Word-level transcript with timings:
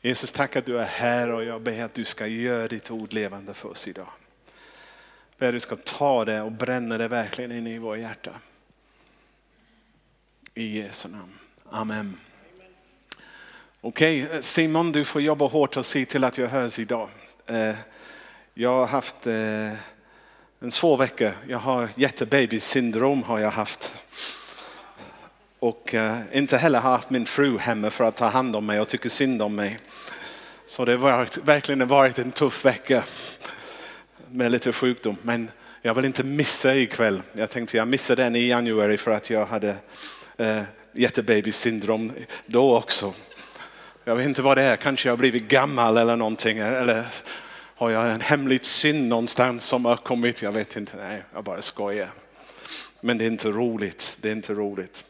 Jesus, 0.00 0.32
tack 0.32 0.56
att 0.56 0.66
du 0.66 0.78
är 0.78 0.84
här 0.84 1.28
och 1.30 1.44
jag 1.44 1.60
ber 1.60 1.84
att 1.84 1.94
du 1.94 2.04
ska 2.04 2.26
göra 2.26 2.68
ditt 2.68 2.90
ord 2.90 3.12
levande 3.12 3.54
för 3.54 3.68
oss 3.68 3.88
idag. 3.88 4.08
Jag 5.30 5.38
ber 5.38 5.48
att 5.48 5.54
du 5.54 5.60
ska 5.60 5.76
ta 5.76 6.24
det 6.24 6.42
och 6.42 6.52
bränna 6.52 6.98
det 6.98 7.08
verkligen 7.08 7.52
in 7.52 7.66
i 7.66 7.78
våra 7.78 7.98
hjärta. 7.98 8.30
I 10.54 10.78
Jesu 10.78 11.08
namn. 11.08 11.32
Amen. 11.70 12.18
Okej, 13.80 14.24
okay, 14.24 14.42
Simon 14.42 14.92
du 14.92 15.04
får 15.04 15.22
jobba 15.22 15.46
hårt 15.46 15.76
och 15.76 15.86
se 15.86 16.04
till 16.04 16.24
att 16.24 16.38
jag 16.38 16.48
hörs 16.48 16.78
idag. 16.78 17.08
Eh, 17.46 17.76
jag 18.54 18.70
har 18.70 18.86
haft 18.86 19.26
eh, 19.26 19.72
en 20.60 20.70
svår 20.70 20.96
vecka. 20.96 21.32
Jag 21.48 21.58
har 21.58 21.88
jättebabysyndrom 21.94 23.22
har 23.22 23.38
jag 23.38 23.50
haft. 23.50 23.94
Och 25.60 25.94
eh, 25.94 26.18
inte 26.32 26.56
heller 26.56 26.80
haft 26.80 27.10
min 27.10 27.26
fru 27.26 27.58
hemma 27.58 27.90
för 27.90 28.04
att 28.04 28.16
ta 28.16 28.26
hand 28.26 28.56
om 28.56 28.66
mig 28.66 28.80
och 28.80 28.88
tycker 28.88 29.08
synd 29.08 29.42
om 29.42 29.54
mig. 29.54 29.78
Så 30.66 30.84
det 30.84 30.96
har 30.96 31.44
verkligen 31.44 31.88
varit 31.88 32.18
en 32.18 32.30
tuff 32.32 32.64
vecka 32.64 33.04
med 34.30 34.52
lite 34.52 34.72
sjukdom. 34.72 35.16
Men 35.22 35.50
jag 35.82 35.94
vill 35.94 36.04
inte 36.04 36.24
missa 36.24 36.74
ikväll. 36.74 37.22
Jag 37.32 37.50
tänkte 37.50 37.76
jag 37.76 37.88
missade 37.88 38.22
den 38.22 38.36
i 38.36 38.48
januari 38.48 38.98
för 38.98 39.10
att 39.10 39.30
jag 39.30 39.46
hade 39.46 39.76
eh, 40.36 40.62
jättebabysyndrom 40.92 42.12
då 42.46 42.76
också. 42.76 43.14
Jag 44.04 44.16
vet 44.16 44.26
inte 44.26 44.42
vad 44.42 44.56
det 44.56 44.62
är, 44.62 44.76
kanske 44.76 45.08
jag 45.08 45.12
har 45.12 45.18
blivit 45.18 45.48
gammal 45.48 45.96
eller 45.96 46.16
någonting. 46.16 46.58
Eller 46.58 47.04
har 47.74 47.90
jag 47.90 48.10
en 48.10 48.20
hemligt 48.20 48.64
synd 48.64 49.08
någonstans 49.08 49.64
som 49.64 49.84
har 49.84 49.96
kommit? 49.96 50.42
Jag 50.42 50.52
vet 50.52 50.76
inte, 50.76 50.96
nej 50.96 51.22
jag 51.34 51.44
bara 51.44 51.62
skojar. 51.62 52.08
Men 53.00 53.18
det 53.18 53.24
är 53.24 53.26
inte 53.26 53.48
roligt, 53.48 54.16
det 54.20 54.28
är 54.28 54.32
inte 54.32 54.54
roligt. 54.54 55.04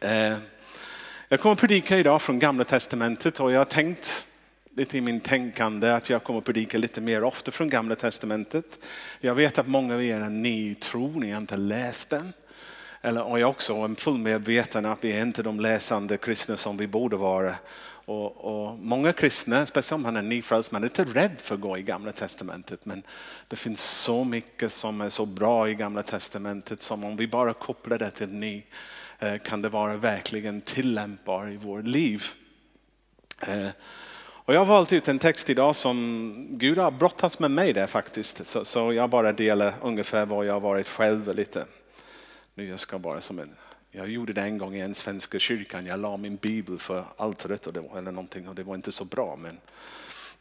Eh, 0.00 0.36
jag 1.28 1.40
kommer 1.40 1.52
att 1.52 1.60
predika 1.60 1.98
idag 1.98 2.22
från 2.22 2.38
gamla 2.38 2.64
testamentet 2.64 3.40
och 3.40 3.52
jag 3.52 3.60
har 3.60 3.64
tänkt 3.64 4.26
lite 4.76 4.98
i 4.98 5.00
min 5.00 5.20
tänkande 5.20 5.90
att 5.90 6.10
jag 6.10 6.24
kommer 6.24 6.38
att 6.38 6.44
predika 6.44 6.78
lite 6.78 7.00
mer 7.00 7.24
ofta 7.24 7.50
från 7.50 7.68
gamla 7.68 7.94
testamentet. 7.94 8.78
Jag 9.20 9.34
vet 9.34 9.58
att 9.58 9.66
många 9.66 9.94
av 9.94 10.02
er 10.02 10.20
är 10.20 10.30
ny 10.30 10.74
tro, 10.74 11.20
ni 11.20 11.30
har 11.30 11.38
inte 11.38 11.56
läst 11.56 12.10
den. 12.10 12.32
Eller, 13.02 13.22
och 13.22 13.40
jag 13.40 13.50
också 13.50 13.74
är 13.74 14.00
full 14.00 14.18
medveten 14.18 14.86
att 14.86 15.04
vi 15.04 15.12
är 15.12 15.22
inte 15.22 15.42
de 15.42 15.60
läsande 15.60 16.16
kristna 16.16 16.56
som 16.56 16.76
vi 16.76 16.86
borde 16.86 17.16
vara. 17.16 17.54
Och, 18.04 18.36
och 18.36 18.78
många 18.78 19.12
kristna, 19.12 19.66
speciellt 19.66 19.96
om 19.96 20.02
man 20.02 20.16
är 20.16 20.22
nyfrälst, 20.22 20.72
man 20.72 20.82
är 20.82 20.86
inte 20.86 21.04
rädd 21.04 21.34
för 21.36 21.54
att 21.54 21.60
gå 21.60 21.78
i 21.78 21.82
gamla 21.82 22.12
testamentet. 22.12 22.86
Men 22.86 23.02
det 23.48 23.56
finns 23.56 23.82
så 23.82 24.24
mycket 24.24 24.72
som 24.72 25.00
är 25.00 25.08
så 25.08 25.26
bra 25.26 25.68
i 25.68 25.74
gamla 25.74 26.02
testamentet 26.02 26.82
som 26.82 27.04
om 27.04 27.16
vi 27.16 27.26
bara 27.26 27.54
kopplar 27.54 27.98
det 27.98 28.10
till 28.10 28.28
ny 28.28 28.62
Eh, 29.22 29.38
kan 29.38 29.62
det 29.62 29.68
vara 29.68 29.96
verkligen 29.96 30.60
tillämpbar 30.60 31.50
i 31.50 31.56
vårt 31.56 31.84
liv. 31.84 32.24
Eh, 33.40 33.68
och 34.22 34.54
jag 34.54 34.60
har 34.60 34.66
valt 34.66 34.92
ut 34.92 35.08
en 35.08 35.18
text 35.18 35.50
idag 35.50 35.76
som 35.76 36.46
Gud 36.50 36.78
har 36.78 36.90
brottats 36.90 37.38
med 37.38 37.50
mig 37.50 37.72
där 37.72 37.86
faktiskt. 37.86 38.46
Så, 38.46 38.64
så 38.64 38.92
jag 38.92 39.10
bara 39.10 39.32
delar 39.32 39.74
ungefär 39.82 40.26
vad 40.26 40.46
jag 40.46 40.52
har 40.52 40.60
varit 40.60 40.88
själv 40.88 41.34
lite. 41.34 41.64
Nu 42.54 42.68
jag 42.68 42.80
ska 42.80 42.98
bara 42.98 43.20
som 43.20 43.38
en, 43.38 43.50
jag 43.90 44.08
gjorde 44.08 44.32
det 44.32 44.40
en 44.40 44.58
gång 44.58 44.74
i 44.74 44.80
en 44.80 44.94
svenska 44.94 45.38
kyrkan. 45.38 45.86
Jag 45.86 46.00
la 46.00 46.16
min 46.16 46.36
bibel 46.36 46.78
för 46.78 47.04
altaret 47.16 47.66
och 47.66 47.72
det, 47.72 47.82
eller 47.96 48.12
någonting 48.12 48.48
och 48.48 48.54
det 48.54 48.62
var 48.62 48.74
inte 48.74 48.92
så 48.92 49.04
bra. 49.04 49.36
Men 49.36 49.58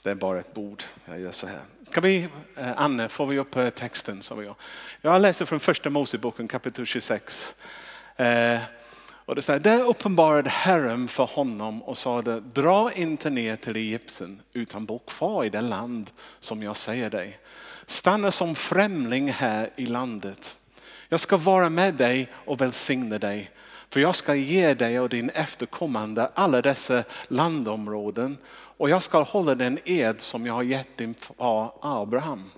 det 0.04 0.10
är 0.10 0.16
bara 0.16 0.40
ett 0.40 0.54
bord. 0.54 0.84
Jag 1.06 1.20
gör 1.20 1.32
så 1.32 1.48
här. 1.48 1.60
Kan 1.92 2.04
vi, 2.04 2.30
eh, 2.58 2.82
Anne, 2.82 3.10
får 3.10 3.26
vi 3.26 3.40
upp 3.40 3.76
texten? 3.76 4.22
Jag 5.02 5.22
läser 5.22 5.46
från 5.46 5.60
första 5.60 5.90
Moseboken 5.90 6.48
kapitel 6.48 6.86
26. 6.86 7.56
Eh, 8.20 8.60
och 9.26 9.36
det 9.36 9.42
står, 9.42 9.60
där 9.60 9.82
uppenbarade 9.82 10.50
Herren 10.50 11.08
för 11.08 11.24
honom 11.26 11.84
och 11.84 11.98
sade, 11.98 12.40
dra 12.40 12.92
inte 12.92 13.30
ner 13.30 13.56
till 13.56 13.76
Egypten 13.76 14.42
utan 14.54 14.86
bo 14.86 15.00
kvar 15.00 15.44
i 15.44 15.50
det 15.50 15.62
land 15.62 16.12
som 16.40 16.64
jag 16.64 16.78
säger 16.78 17.10
dig. 17.10 17.40
Stanna 17.86 18.32
som 18.32 18.56
främling 18.56 19.32
här 19.32 19.70
i 19.76 19.86
landet. 19.86 20.58
Jag 21.10 21.20
ska 21.20 21.38
vara 21.38 21.70
med 21.70 21.94
dig 21.94 22.28
och 22.34 22.62
välsigna 22.62 23.18
dig. 23.18 23.52
För 23.90 24.00
jag 24.00 24.16
ska 24.16 24.36
ge 24.36 24.74
dig 24.74 25.00
och 25.00 25.10
din 25.10 25.30
efterkommande 25.30 26.32
alla 26.34 26.62
dessa 26.62 27.04
landområden 27.28 28.38
och 28.78 28.90
jag 28.90 29.04
ska 29.04 29.22
hålla 29.22 29.56
den 29.56 29.80
ed 29.86 30.22
som 30.22 30.46
jag 30.46 30.54
har 30.54 30.64
gett 30.64 30.98
din 30.98 31.14
far 31.14 31.74
Abraham. 31.82 32.52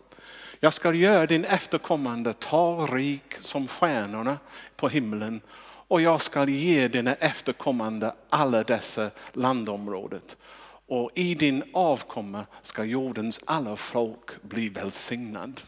Jag 0.63 0.73
ska 0.73 0.93
göra 0.93 1.25
din 1.25 1.45
efterkommande 1.45 2.33
talrik 2.33 3.35
som 3.39 3.67
stjärnorna 3.67 4.37
på 4.75 4.89
himlen 4.89 5.41
och 5.87 6.01
jag 6.01 6.21
ska 6.21 6.49
ge 6.49 6.87
dina 6.87 7.13
efterkommande 7.13 8.13
alla 8.29 8.63
dessa 8.63 9.09
landområden. 9.33 10.21
Och 10.87 11.11
i 11.13 11.35
din 11.35 11.63
avkomma 11.73 12.45
ska 12.61 12.83
jordens 12.83 13.43
alla 13.45 13.75
folk 13.75 14.41
bli 14.43 14.69
välsignad. 14.69 15.61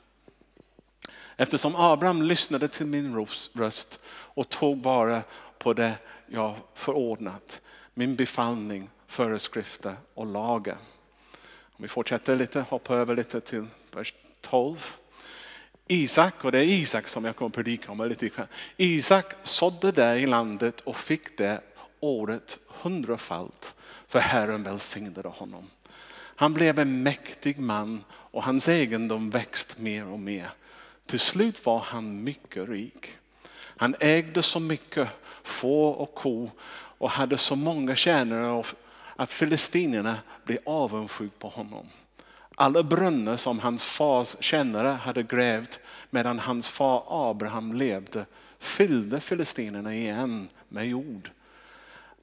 Eftersom 1.37 1.75
Abraham 1.75 2.21
lyssnade 2.21 2.67
till 2.67 2.85
min 2.85 3.27
röst 3.53 3.99
och 4.07 4.49
tog 4.49 4.83
vara 4.83 5.21
på 5.57 5.73
det 5.73 5.93
jag 6.27 6.55
förordnat, 6.73 7.61
min 7.93 8.15
befallning, 8.15 8.89
föreskrifter 9.07 9.95
och 10.13 10.25
lagar. 10.25 10.77
Om 11.61 11.81
vi 11.81 11.87
fortsätter 11.87 12.35
lite, 12.35 12.61
hoppar 12.61 12.95
över 12.95 13.15
lite 13.15 13.41
till 13.41 13.65
vers 13.91 14.13
12. 14.53 14.95
Isak, 15.87 16.45
och 16.45 16.51
det 16.51 16.59
är 16.59 16.63
Isak 16.63 17.07
som 17.07 17.25
jag 17.25 17.35
kommer 17.35 17.49
att 17.49 17.55
predika 17.55 17.91
om 17.91 18.09
lite 18.09 18.25
ikväll. 18.25 18.47
Isak 18.77 19.33
sådde 19.43 19.91
där 19.91 20.15
i 20.15 20.27
landet 20.27 20.79
och 20.79 20.97
fick 20.97 21.37
det 21.37 21.61
året 21.99 22.59
hundrafalt 22.67 23.75
för 24.07 24.19
Herren 24.19 24.63
välsignade 24.63 25.29
honom. 25.29 25.67
Han 26.35 26.53
blev 26.53 26.79
en 26.79 27.03
mäktig 27.03 27.59
man 27.59 28.03
och 28.09 28.43
hans 28.43 28.69
egendom 28.69 29.29
växt 29.29 29.79
mer 29.79 30.05
och 30.05 30.19
mer. 30.19 30.49
Till 31.05 31.19
slut 31.19 31.65
var 31.65 31.79
han 31.79 32.23
mycket 32.23 32.69
rik. 32.69 33.07
Han 33.77 33.95
ägde 33.99 34.43
så 34.43 34.59
mycket 34.59 35.07
får 35.43 35.93
och 35.93 36.15
ko 36.15 36.49
och 36.97 37.09
hade 37.09 37.37
så 37.37 37.55
många 37.55 37.95
tjänare 37.95 38.63
att 39.15 39.31
filistinerna 39.31 40.17
blev 40.43 40.59
avundsjuka 40.65 41.35
på 41.39 41.49
honom. 41.49 41.87
Alla 42.55 42.83
brunnar 42.83 43.37
som 43.37 43.59
hans 43.59 43.85
fars 43.85 44.35
kännare 44.39 44.87
hade 44.87 45.23
grävt 45.23 45.79
medan 46.09 46.39
hans 46.39 46.69
far 46.71 47.03
Abraham 47.07 47.73
levde 47.73 48.25
fyllde 48.59 49.19
filistinerna 49.19 49.95
igen 49.95 50.47
med 50.69 50.87
jord. 50.87 51.29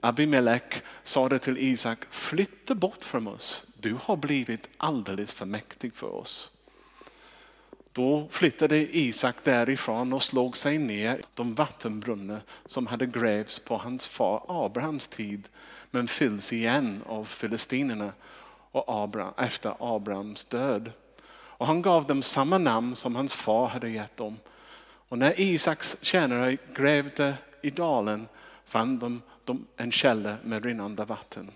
Abimelech 0.00 0.82
sade 1.02 1.38
till 1.38 1.58
Isak, 1.58 1.98
flytta 2.10 2.74
bort 2.74 3.04
från 3.04 3.26
oss. 3.26 3.66
Du 3.80 3.96
har 4.02 4.16
blivit 4.16 4.68
alldeles 4.76 5.34
för 5.34 5.46
mäktig 5.46 5.94
för 5.94 6.14
oss. 6.14 6.52
Då 7.92 8.28
flyttade 8.30 8.96
Isak 8.96 9.36
därifrån 9.44 10.12
och 10.12 10.22
slog 10.22 10.56
sig 10.56 10.78
ner 10.78 11.22
de 11.34 11.54
vattenbrunnar 11.54 12.40
som 12.66 12.86
hade 12.86 13.06
grävts 13.06 13.58
på 13.58 13.76
hans 13.76 14.08
far 14.08 14.42
Abrahams 14.48 15.08
tid 15.08 15.48
men 15.90 16.08
fylls 16.08 16.52
igen 16.52 17.02
av 17.06 17.24
filistinerna 17.24 18.12
och 18.72 18.84
Abraham, 18.86 19.34
efter 19.38 19.74
Abrahams 19.78 20.44
död. 20.44 20.92
Och 21.32 21.66
han 21.66 21.82
gav 21.82 22.06
dem 22.06 22.22
samma 22.22 22.58
namn 22.58 22.96
som 22.96 23.16
hans 23.16 23.34
far 23.34 23.66
hade 23.66 23.90
gett 23.90 24.16
dem. 24.16 24.38
Och 25.08 25.18
när 25.18 25.40
Isaks 25.40 25.96
tjänare 26.00 26.56
grävde 26.74 27.34
i 27.62 27.70
dalen 27.70 28.28
fann 28.64 28.98
de, 28.98 29.22
de 29.44 29.66
en 29.76 29.92
källa 29.92 30.36
med 30.42 30.64
rinnande 30.64 31.04
vatten. 31.04 31.50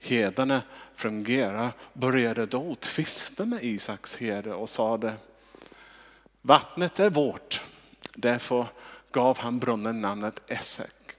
Herdarna 0.00 0.62
från 0.94 1.24
Gera 1.24 1.72
började 1.92 2.46
då 2.46 2.74
tvista 2.74 3.44
med 3.44 3.64
Isaks 3.64 4.16
herde 4.16 4.54
och 4.54 4.68
sade 4.68 5.14
Vattnet 6.42 7.00
är 7.00 7.10
vårt. 7.10 7.62
Därför 8.14 8.66
gav 9.12 9.38
han 9.38 9.58
brunnen 9.58 10.00
namnet 10.00 10.50
Essek 10.50 11.16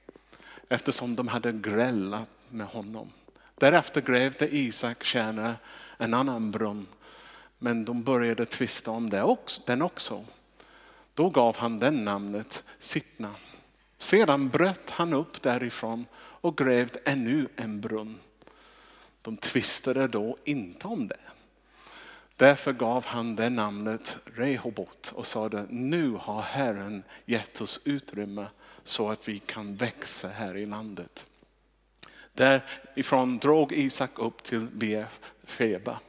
eftersom 0.70 1.16
de 1.16 1.28
hade 1.28 1.52
grällat 1.52 2.30
med 2.50 2.68
honom. 2.68 3.10
Därefter 3.56 4.02
grävde 4.02 4.56
Isak 4.56 5.04
tjänare 5.04 5.56
en 5.98 6.14
annan 6.14 6.52
brunn, 6.52 6.88
men 7.60 7.86
de 7.86 8.04
började 8.04 8.46
tvista 8.46 8.92
om 8.92 9.10
det 9.10 9.24
också, 9.24 9.62
den 9.66 9.82
också. 9.82 10.26
Då 11.14 11.30
gav 11.30 11.58
han 11.58 11.80
den 11.80 12.06
namnet 12.06 12.64
Sittna. 12.80 13.36
Sedan 13.98 14.50
bröt 14.50 14.90
han 14.90 15.14
upp 15.14 15.42
därifrån 15.42 16.06
och 16.16 16.58
grävde 16.58 17.00
ännu 17.06 17.48
en 17.56 17.82
brunn. 17.82 18.20
De 19.22 19.38
tvistade 19.38 20.08
då 20.08 20.38
inte 20.44 20.88
om 20.88 21.08
det. 21.08 21.20
Därför 22.36 22.74
gav 22.74 23.06
han 23.06 23.36
det 23.36 23.50
namnet 23.50 24.18
Rehobot 24.26 25.14
och 25.16 25.26
sade, 25.26 25.66
nu 25.70 26.12
har 26.12 26.42
Herren 26.42 27.04
gett 27.26 27.62
oss 27.62 27.82
utrymme 27.86 28.48
så 28.84 29.10
att 29.10 29.28
vi 29.28 29.40
kan 29.40 29.76
växa 29.76 30.28
här 30.28 30.58
i 30.58 30.66
landet. 30.66 31.28
Därifrån 32.36 33.38
drog 33.38 33.72
Isak 33.72 34.12
upp 34.16 34.44
till 34.44 34.68
Beersheba. 34.72 36.00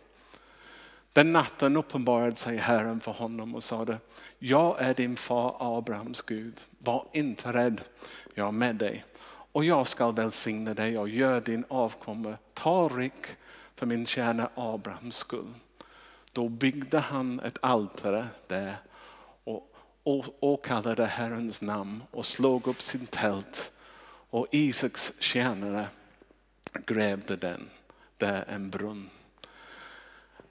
Den 1.12 1.32
natten 1.32 1.76
uppenbarade 1.76 2.36
sig 2.36 2.56
Herren 2.56 3.00
för 3.00 3.12
honom 3.12 3.54
och 3.54 3.64
sade, 3.64 3.98
jag 4.38 4.80
är 4.80 4.94
din 4.94 5.16
far 5.16 5.56
Abrahams 5.78 6.22
Gud, 6.22 6.60
var 6.78 7.06
inte 7.12 7.52
rädd, 7.52 7.80
jag 8.34 8.48
är 8.48 8.52
med 8.52 8.76
dig. 8.76 9.04
Och 9.52 9.64
jag 9.64 9.86
ska 9.86 10.10
välsigna 10.10 10.74
dig 10.74 10.98
och 10.98 11.08
göra 11.08 11.40
din 11.40 11.64
avkomma 11.68 12.36
talrik 12.54 13.26
för 13.74 13.86
min 13.86 14.06
tjänare 14.06 14.48
Abrahams 14.54 15.16
skull. 15.16 15.54
Då 16.32 16.48
byggde 16.48 16.98
han 16.98 17.40
ett 17.40 17.58
altare 17.62 18.26
där 18.46 18.76
och 20.04 20.24
åkallade 20.40 21.06
Herrens 21.06 21.62
namn 21.62 22.02
och 22.10 22.26
slog 22.26 22.66
upp 22.66 22.82
sin 22.82 23.06
tält 23.06 23.72
och 24.30 24.46
Isaks 24.50 25.12
tjänare 25.18 25.86
grävde 26.86 27.36
den, 27.36 27.70
där 28.16 28.44
en 28.48 28.70
brunn. 28.70 29.10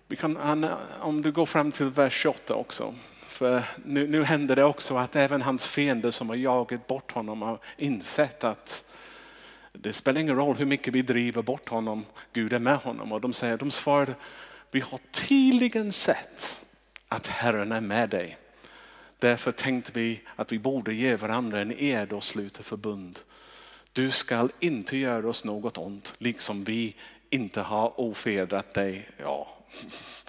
Vi 0.08 0.16
kan, 0.16 0.66
om 1.00 1.22
du 1.22 1.32
går 1.32 1.46
fram 1.46 1.72
till 1.72 1.86
vers 1.86 2.14
28 2.14 2.56
också. 2.56 2.96
För 3.22 3.64
nu, 3.86 4.08
nu 4.08 4.24
händer 4.24 4.56
det 4.56 4.64
också 4.64 4.98
att 4.98 5.16
även 5.16 5.42
hans 5.42 5.68
fiender 5.68 6.12
som 6.12 6.30
har 6.30 6.36
jagat 6.36 6.88
bort 6.88 7.12
honom 7.12 7.42
har 7.42 7.60
insett 7.78 8.44
att 8.44 8.86
det 9.74 9.94
spelar 9.94 10.22
ingen 10.22 10.36
roll 10.36 10.56
hur 10.56 10.66
mycket 10.66 10.94
vi 10.94 11.02
driver 11.02 11.42
bort 11.42 11.70
honom, 11.70 12.06
Gud 12.34 12.54
är 12.54 12.60
med 12.60 12.78
honom. 12.78 13.12
Och 13.12 13.22
de 13.22 13.34
säger, 13.34 13.58
de 13.58 13.72
svarar, 13.72 14.16
vi 14.72 14.80
har 14.80 15.00
tydligen 15.12 15.92
sett 15.92 16.62
att 17.08 17.28
Herren 17.28 17.72
är 17.72 17.82
med 17.82 18.10
dig. 18.10 18.38
Därför 19.20 19.52
tänkte 19.52 19.92
vi 19.96 20.22
att 20.36 20.52
vi 20.52 20.60
borde 20.60 20.94
ge 20.94 21.16
varandra 21.16 21.60
en 21.60 21.80
ed 21.80 22.14
och 22.14 22.24
sluta 22.24 22.64
förbund. 22.64 23.20
Du 23.96 24.12
skall 24.12 24.52
inte 24.60 24.98
göra 24.98 25.30
oss 25.30 25.44
något 25.44 25.78
ont, 25.78 26.14
liksom 26.18 26.64
vi 26.64 26.96
inte 27.30 27.62
har 27.62 28.00
ofedrat 28.00 28.74
dig. 28.74 29.10
Ja. 29.18 29.48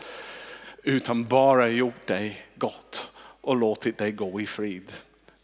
Utan 0.82 1.24
bara 1.24 1.68
gjort 1.68 2.06
dig 2.06 2.46
gott 2.54 3.10
och 3.40 3.56
låtit 3.56 3.98
dig 3.98 4.12
gå 4.12 4.40
i 4.40 4.46
frid. 4.46 4.92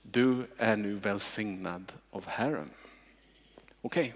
Du 0.03 0.47
är 0.57 0.77
nu 0.77 0.95
välsignad 0.95 1.93
av 2.11 2.27
Herren. 2.27 2.71
Okej. 3.81 4.03
Okay. 4.03 4.13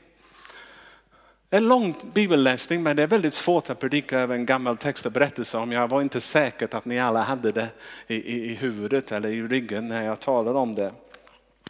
En 1.50 1.68
lång 1.68 1.94
bibelläsning 2.14 2.82
men 2.82 2.96
det 2.96 3.02
är 3.02 3.06
väldigt 3.06 3.34
svårt 3.34 3.70
att 3.70 3.80
predika 3.80 4.20
över 4.20 4.34
en 4.34 4.46
gammal 4.46 4.76
text 4.76 5.06
och 5.06 5.12
berättelse 5.12 5.58
om. 5.58 5.72
Jag 5.72 5.88
var 5.88 6.02
inte 6.02 6.20
säker 6.20 6.76
att 6.76 6.84
ni 6.84 7.00
alla 7.00 7.22
hade 7.22 7.52
det 7.52 7.68
i, 8.06 8.14
i, 8.14 8.50
i 8.50 8.54
huvudet 8.54 9.12
eller 9.12 9.28
i 9.28 9.42
ryggen 9.42 9.88
när 9.88 10.04
jag 10.04 10.20
talade 10.20 10.58
om 10.58 10.74
det. 10.74 10.92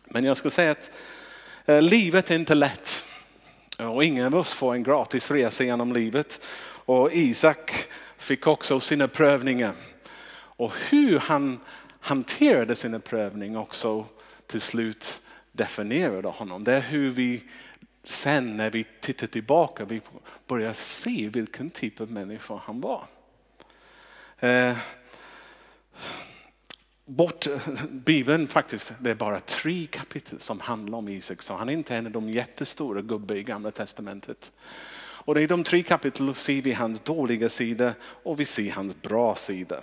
Men 0.05 0.25
jag 0.25 0.37
ska 0.37 0.51
säga 0.51 0.71
att 0.71 0.93
Eh, 1.69 1.83
livet 1.83 2.31
är 2.31 2.35
inte 2.35 2.55
lätt. 2.55 3.07
Eh, 3.79 3.95
och 3.95 4.05
ingen 4.05 4.27
av 4.27 4.35
oss 4.35 4.55
får 4.55 4.75
en 4.75 4.83
gratis 4.83 5.31
resa 5.31 5.65
genom 5.65 5.93
livet. 5.93 6.47
Och 6.69 7.13
Isak 7.13 7.89
fick 8.17 8.47
också 8.47 8.81
sina 8.81 9.09
prövningar. 9.09 9.73
Och 10.33 10.75
hur 10.91 11.19
han 11.19 11.61
hanterade 12.01 12.75
sina 12.75 12.99
prövningar 13.01 13.61
också 13.61 14.07
till 14.47 14.61
slut 14.61 15.23
definierade 15.53 16.29
honom. 16.29 16.65
Det 16.65 16.73
är 16.73 16.81
hur 16.81 17.11
vi 17.11 17.45
sen 18.03 18.57
när 18.57 18.71
vi 18.71 18.85
tittar 19.01 19.27
tillbaka 19.27 19.85
vi 19.85 20.01
börjar 20.47 20.73
se 20.73 21.29
vilken 21.29 21.71
typ 21.71 22.01
av 22.01 22.11
människa 22.11 22.61
han 22.65 22.81
var. 22.81 23.05
Eh, 24.39 24.77
Bort, 27.09 27.47
Bibeln 27.91 28.49
faktiskt, 28.49 28.95
det 29.01 29.11
är 29.11 29.15
bara 29.15 29.41
tre 29.41 29.87
kapitel 29.87 30.41
som 30.41 30.61
handlar 30.61 30.99
om 30.99 31.09
Isak. 31.09 31.43
Så 31.43 31.55
han 31.55 31.69
är 31.69 31.73
inte 31.73 31.97
en 31.97 32.07
av 32.07 32.13
de 32.13 32.31
jättestora 32.31 33.03
gubbarna 33.03 33.41
i 33.41 33.43
gamla 33.43 33.71
testamentet. 33.71 34.53
Och 34.99 35.41
i 35.41 35.47
de 35.47 35.65
tre 35.65 35.83
kapitlen 35.83 36.35
ser 36.35 36.63
vi 36.63 36.73
hans 36.73 37.01
dåliga 37.01 37.49
sida 37.49 37.95
och 38.01 38.41
vi 38.41 38.45
ser 38.45 38.73
hans 38.73 39.03
bra 39.03 39.35
sida. 39.35 39.81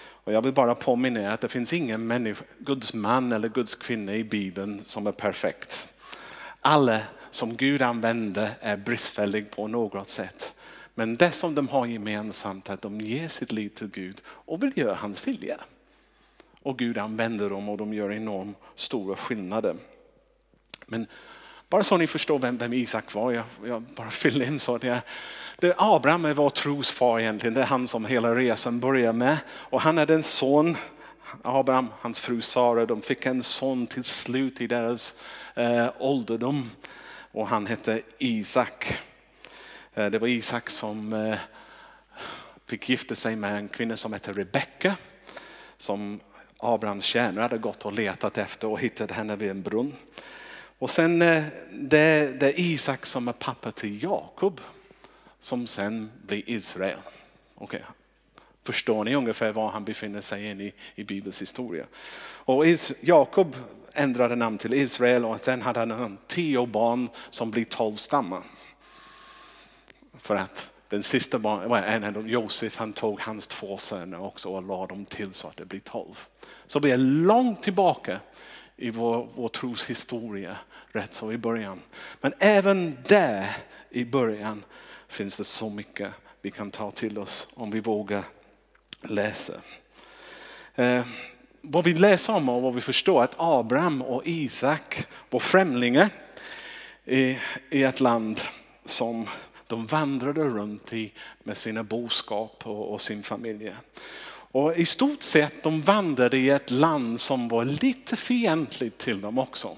Och 0.00 0.32
jag 0.32 0.42
vill 0.42 0.52
bara 0.52 0.74
påminna 0.74 1.20
er 1.20 1.28
att 1.28 1.40
det 1.40 1.48
finns 1.48 1.72
ingen 1.72 2.06
människa, 2.06 2.44
Guds 2.58 2.94
man 2.94 3.32
eller 3.32 3.48
Guds 3.48 3.74
kvinna 3.74 4.14
i 4.14 4.24
Bibeln 4.24 4.82
som 4.84 5.06
är 5.06 5.12
perfekt. 5.12 5.88
Alla 6.60 7.00
som 7.30 7.56
Gud 7.56 7.82
använder 7.82 8.50
är 8.60 8.76
bristfällig 8.76 9.50
på 9.50 9.68
något 9.68 10.08
sätt. 10.08 10.54
Men 10.94 11.16
det 11.16 11.32
som 11.32 11.54
de 11.54 11.68
har 11.68 11.86
gemensamt 11.86 12.68
är 12.68 12.74
att 12.74 12.82
de 12.82 13.00
ger 13.00 13.28
sitt 13.28 13.52
liv 13.52 13.68
till 13.68 13.88
Gud 13.88 14.22
och 14.26 14.62
vill 14.62 14.78
göra 14.78 14.94
hans 14.94 15.28
vilja. 15.28 15.60
Och 16.62 16.78
Gud 16.78 16.98
använder 16.98 17.50
dem 17.50 17.68
och 17.68 17.78
de 17.78 17.94
gör 17.94 18.12
enormt 18.12 18.58
stora 18.74 19.16
skillnader. 19.16 19.76
Men 20.86 21.06
bara 21.68 21.84
så 21.84 21.96
ni 21.96 22.06
förstår 22.06 22.38
vem, 22.38 22.58
vem 22.58 22.72
Isak 22.72 23.14
var, 23.14 23.32
jag, 23.32 23.44
jag 23.64 23.82
bara 23.82 24.10
fyller 24.10 24.46
in 24.46 24.60
så 24.60 24.74
att 24.74 24.82
jag, 24.82 24.98
det, 25.58 25.74
Abraham 25.78 26.24
är 26.24 26.34
vår 26.34 26.50
trosfar 26.50 27.20
egentligen, 27.20 27.54
det 27.54 27.60
är 27.60 27.66
han 27.66 27.88
som 27.88 28.04
hela 28.04 28.34
resan 28.34 28.80
börjar 28.80 29.12
med. 29.12 29.38
Och 29.48 29.80
han 29.80 29.98
är 29.98 30.06
den 30.06 30.22
son, 30.22 30.76
Abraham, 31.42 31.88
hans 32.00 32.20
fru 32.20 32.40
Sara, 32.40 32.86
de 32.86 33.02
fick 33.02 33.26
en 33.26 33.42
son 33.42 33.86
till 33.86 34.04
slut 34.04 34.60
i 34.60 34.66
deras 34.66 35.14
eh, 35.54 35.88
ålderdom 35.98 36.70
och 37.32 37.48
han 37.48 37.66
hette 37.66 38.02
Isak. 38.18 38.94
Eh, 39.94 40.06
det 40.06 40.18
var 40.18 40.28
Isak 40.28 40.70
som 40.70 41.12
eh, 41.12 41.38
fick 42.66 42.88
gifta 42.88 43.14
sig 43.14 43.36
med 43.36 43.56
en 43.56 43.68
kvinna 43.68 43.96
som 43.96 44.12
hette 44.12 44.32
Rebecka 44.32 44.96
som 45.76 46.20
Abrahams 46.58 47.04
tjänare 47.04 47.42
hade 47.42 47.58
gått 47.58 47.84
och 47.84 47.92
letat 47.92 48.38
efter 48.38 48.68
och 48.68 48.80
hittade 48.80 49.14
henne 49.14 49.36
vid 49.36 49.50
en 49.50 49.62
brunn. 49.62 49.92
Och 50.78 50.90
sen 50.90 51.22
eh, 51.22 51.44
det, 51.70 52.40
det 52.40 52.46
är 52.46 52.60
Isak 52.60 53.06
som 53.06 53.28
är 53.28 53.32
pappa 53.32 53.72
till 53.72 54.02
Jakob 54.02 54.60
som 55.40 55.66
sen 55.66 56.10
blir 56.26 56.42
Israel. 56.46 56.98
Okay. 57.54 57.80
Förstår 58.64 59.04
ni 59.04 59.14
ungefär 59.14 59.52
var 59.52 59.68
han 59.68 59.84
befinner 59.84 60.20
sig 60.20 60.50
in 60.50 60.60
i, 60.60 60.72
i 60.94 61.04
Bibelns 61.04 61.42
historia? 61.42 61.84
Och 62.20 62.64
Jakob 63.00 63.56
ändrade 63.92 64.36
namn 64.36 64.58
till 64.58 64.74
Israel 64.74 65.24
och 65.24 65.40
sen 65.40 65.62
hade 65.62 65.80
han 65.80 66.18
tio 66.26 66.66
barn 66.66 67.08
som 67.30 67.50
blir 67.50 67.64
tolv 67.64 67.96
stammar. 67.96 68.42
För 70.18 70.34
att 70.34 70.74
den 70.88 71.02
sista 71.02 71.38
barnen, 71.38 72.28
Josef, 72.28 72.76
han 72.76 72.92
tog 72.92 73.20
hans 73.20 73.46
två 73.46 73.78
söner 73.78 74.22
också 74.22 74.48
och 74.48 74.62
lade 74.62 74.86
dem 74.86 75.04
till 75.04 75.32
så 75.32 75.48
att 75.48 75.56
det 75.56 75.64
blir 75.64 75.80
tolv. 75.80 76.26
Så 76.66 76.80
vi 76.80 76.90
är 76.90 76.96
långt 76.96 77.62
tillbaka 77.62 78.20
i 78.76 78.90
vår, 78.90 79.28
vår 79.34 79.48
troshistoria, 79.48 80.56
rätt 80.92 81.14
så 81.14 81.32
i 81.32 81.38
början. 81.38 81.80
Men 82.20 82.32
även 82.38 82.96
där 83.08 83.56
i 83.90 84.04
början 84.04 84.64
finns 85.08 85.36
det 85.36 85.44
så 85.44 85.70
mycket 85.70 86.12
vi 86.42 86.50
kan 86.50 86.70
ta 86.70 86.90
till 86.90 87.18
oss 87.18 87.48
om 87.54 87.70
vi 87.70 87.80
vågar 87.80 88.24
läsa. 89.02 89.52
Eh, 90.74 91.06
vad 91.60 91.84
vi 91.84 91.94
läser 91.94 92.34
om 92.34 92.48
och 92.48 92.62
vad 92.62 92.74
vi 92.74 92.80
förstår 92.80 93.22
att 93.22 93.34
Abraham 93.36 94.02
och 94.02 94.22
Isak 94.26 95.06
var 95.30 95.40
främlingar 95.40 96.10
i, 97.04 97.38
i 97.70 97.82
ett 97.82 98.00
land 98.00 98.40
som 98.84 99.28
de 99.68 99.86
vandrade 99.86 100.44
runt 100.44 100.92
i 100.92 101.12
med 101.42 101.56
sina 101.56 101.82
boskap 101.82 102.66
och, 102.66 102.92
och 102.92 103.00
sin 103.00 103.22
familj. 103.22 103.72
Och 104.50 104.76
i 104.76 104.86
stort 104.86 105.22
sett 105.22 105.62
de 105.62 105.82
vandrade 105.82 106.38
i 106.38 106.50
ett 106.50 106.70
land 106.70 107.20
som 107.20 107.48
var 107.48 107.64
lite 107.64 108.16
fientligt 108.16 108.98
till 108.98 109.20
dem 109.20 109.38
också. 109.38 109.76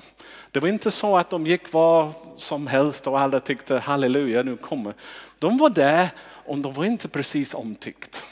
Det 0.50 0.60
var 0.60 0.68
inte 0.68 0.90
så 0.90 1.16
att 1.16 1.30
de 1.30 1.46
gick 1.46 1.72
var 1.72 2.12
som 2.36 2.66
helst 2.66 3.06
och 3.06 3.20
alla 3.20 3.40
tyckte 3.40 3.78
halleluja 3.78 4.42
nu 4.42 4.56
kommer. 4.56 4.94
De 5.38 5.58
var 5.58 5.70
där 5.70 6.08
och 6.20 6.58
de 6.58 6.72
var 6.72 6.84
inte 6.84 7.08
precis 7.08 7.54
omtyckt. 7.54 8.26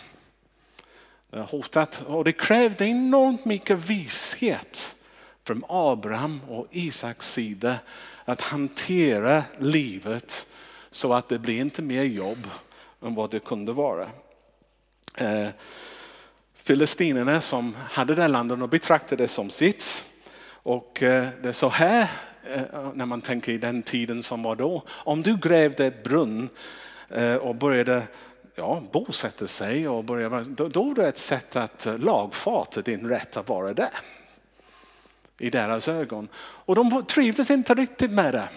Hotat 1.31 2.05
och 2.07 2.25
det 2.25 2.33
krävde 2.33 2.85
enormt 2.85 3.45
mycket 3.45 3.79
vishet 3.79 4.97
från 5.45 5.65
Abraham 5.69 6.41
och 6.49 6.67
Isaks 6.71 7.33
sida 7.33 7.77
att 8.25 8.41
hantera 8.41 9.45
livet 9.59 10.47
så 10.99 11.15
att 11.15 11.29
det 11.29 11.39
blir 11.39 11.61
inte 11.61 11.83
mer 11.83 12.03
jobb 12.03 12.49
än 13.03 13.15
vad 13.15 13.31
det 13.31 13.39
kunde 13.39 13.73
vara. 13.73 14.07
Eh, 15.17 15.49
Filistinerna 16.55 17.41
som 17.41 17.77
hade 17.91 18.15
det 18.15 18.29
landet 18.29 18.63
och 18.63 18.69
betraktade 18.69 19.25
det 19.25 19.29
som 19.29 19.51
sitt. 19.51 20.05
Och 20.51 21.03
eh, 21.03 21.29
det 21.43 21.49
är 21.49 21.53
så 21.53 21.69
här 21.69 22.11
eh, 22.45 22.93
när 22.95 23.07
man 23.07 23.21
tänker 23.21 23.53
i 23.53 23.59
den 23.59 23.83
tiden 23.83 24.23
som 24.23 24.43
var 24.43 24.57
då. 24.57 24.83
Om 24.89 25.23
du 25.23 25.37
grävde 25.37 25.87
ett 25.87 26.05
brunn 26.05 26.49
eh, 27.09 27.35
och 27.35 27.55
började 27.55 28.03
ja, 28.55 28.83
bosätta 28.93 29.47
sig 29.47 29.89
och 29.89 30.05
började, 30.05 30.45
då, 30.45 30.69
då 30.69 30.95
det 30.95 31.09
ett 31.09 31.19
sätt 31.19 31.57
att 31.57 31.87
eh, 31.87 31.99
lagfarta 31.99 32.83
din 32.83 33.09
rätt 33.09 33.37
att 33.37 33.49
vara 33.49 33.73
där. 33.73 33.99
I 35.39 35.51
deras 35.51 35.89
ögon. 35.89 36.29
Och 36.39 36.75
de 36.75 37.05
trivdes 37.07 37.51
inte 37.51 37.75
riktigt 37.75 38.11
med 38.11 38.35
det. 38.35 38.49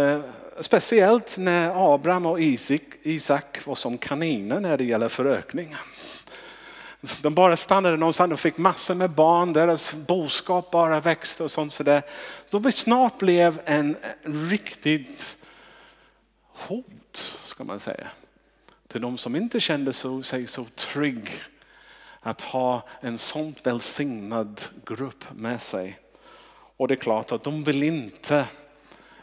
Eh, 0.00 0.20
Speciellt 0.60 1.38
när 1.38 1.94
Abraham 1.94 2.26
och 2.26 2.40
Isak, 2.40 3.66
var 3.66 3.74
som 3.74 3.98
kaniner 3.98 4.60
när 4.60 4.76
det 4.76 4.84
gäller 4.84 5.08
förökning. 5.08 5.76
De 7.22 7.34
bara 7.34 7.56
stannade 7.56 7.96
någonstans 7.96 8.30
de 8.30 8.36
fick 8.36 8.56
massor 8.56 8.94
med 8.94 9.10
barn, 9.10 9.52
deras 9.52 9.94
boskap 9.94 10.70
bara 10.70 11.00
växte 11.00 11.44
och 11.44 11.50
sånt 11.50 11.72
sådär. 11.72 12.02
De 12.50 12.72
snart 12.72 13.18
blev 13.18 13.60
en 13.64 13.96
riktigt 14.22 15.38
hot, 16.52 17.38
ska 17.44 17.64
man 17.64 17.80
säga. 17.80 18.06
Till 18.88 19.00
de 19.00 19.18
som 19.18 19.36
inte 19.36 19.60
kände 19.60 19.92
sig 19.92 20.46
så 20.46 20.66
trygg 20.74 21.30
att 22.20 22.40
ha 22.40 22.82
en 23.00 23.18
sånt 23.18 23.66
välsignad 23.66 24.60
grupp 24.86 25.24
med 25.32 25.62
sig. 25.62 25.98
Och 26.76 26.88
det 26.88 26.94
är 26.94 26.96
klart 26.96 27.32
att 27.32 27.44
de 27.44 27.64
vill 27.64 27.82
inte 27.82 28.46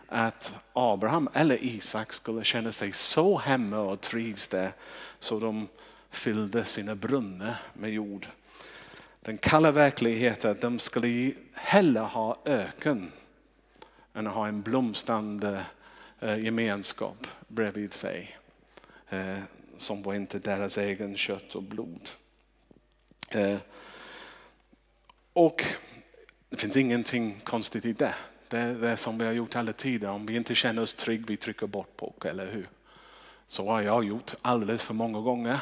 att 0.07 0.57
Abraham 0.73 1.29
eller 1.33 1.63
Isak 1.63 2.13
skulle 2.13 2.43
känna 2.43 2.71
sig 2.71 2.91
så 2.91 3.37
hemma 3.37 3.79
och 3.79 4.01
trivs 4.01 4.47
där 4.47 4.71
så 5.19 5.39
de 5.39 5.67
fyllde 6.09 6.65
sina 6.65 6.95
brunnar 6.95 7.61
med 7.73 7.89
jord. 7.89 8.27
Den 9.21 9.37
kalla 9.37 9.71
verkligheten 9.71 10.51
att 10.51 10.61
de 10.61 10.79
skulle 10.79 11.31
hellre 11.53 11.99
ha 11.99 12.41
öken 12.45 13.11
än 14.13 14.27
att 14.27 14.33
ha 14.33 14.47
en 14.47 14.61
blomstrande 14.61 15.65
eh, 16.19 16.39
gemenskap 16.39 17.27
bredvid 17.47 17.93
sig. 17.93 18.37
Eh, 19.09 19.37
som 19.77 20.03
var 20.03 20.13
inte 20.13 20.39
deras 20.39 20.77
egen 20.77 21.17
kött 21.17 21.55
och 21.55 21.63
blod. 21.63 22.09
Eh, 23.31 23.57
och 25.33 25.65
det 26.49 26.57
finns 26.57 26.77
ingenting 26.77 27.39
konstigt 27.43 27.85
i 27.85 27.93
det. 27.93 28.15
Det 28.55 28.61
är 28.61 28.73
det 28.73 28.97
som 28.97 29.17
vi 29.17 29.25
har 29.25 29.31
gjort 29.31 29.55
alla 29.55 29.73
tider. 29.73 30.09
Om 30.09 30.25
vi 30.25 30.35
inte 30.35 30.55
känner 30.55 30.81
oss 30.81 30.93
trygga, 30.93 31.25
vi 31.27 31.37
trycker 31.37 31.67
bort 31.67 31.97
på, 31.97 32.13
eller 32.25 32.51
hur? 32.51 32.67
Så 33.47 33.69
har 33.69 33.81
jag 33.81 34.03
gjort 34.03 34.33
alldeles 34.41 34.83
för 34.83 34.93
många 34.93 35.19
gånger. 35.19 35.59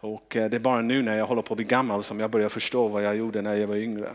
Och 0.00 0.36
eh, 0.36 0.50
det 0.50 0.56
är 0.56 0.60
bara 0.60 0.82
nu 0.82 1.02
när 1.02 1.18
jag 1.18 1.26
håller 1.26 1.42
på 1.42 1.54
att 1.54 1.56
bli 1.56 1.66
gammal 1.66 2.02
som 2.02 2.20
jag 2.20 2.30
börjar 2.30 2.48
förstå 2.48 2.88
vad 2.88 3.02
jag 3.02 3.16
gjorde 3.16 3.42
när 3.42 3.54
jag 3.54 3.66
var 3.66 3.76
yngre. 3.76 4.08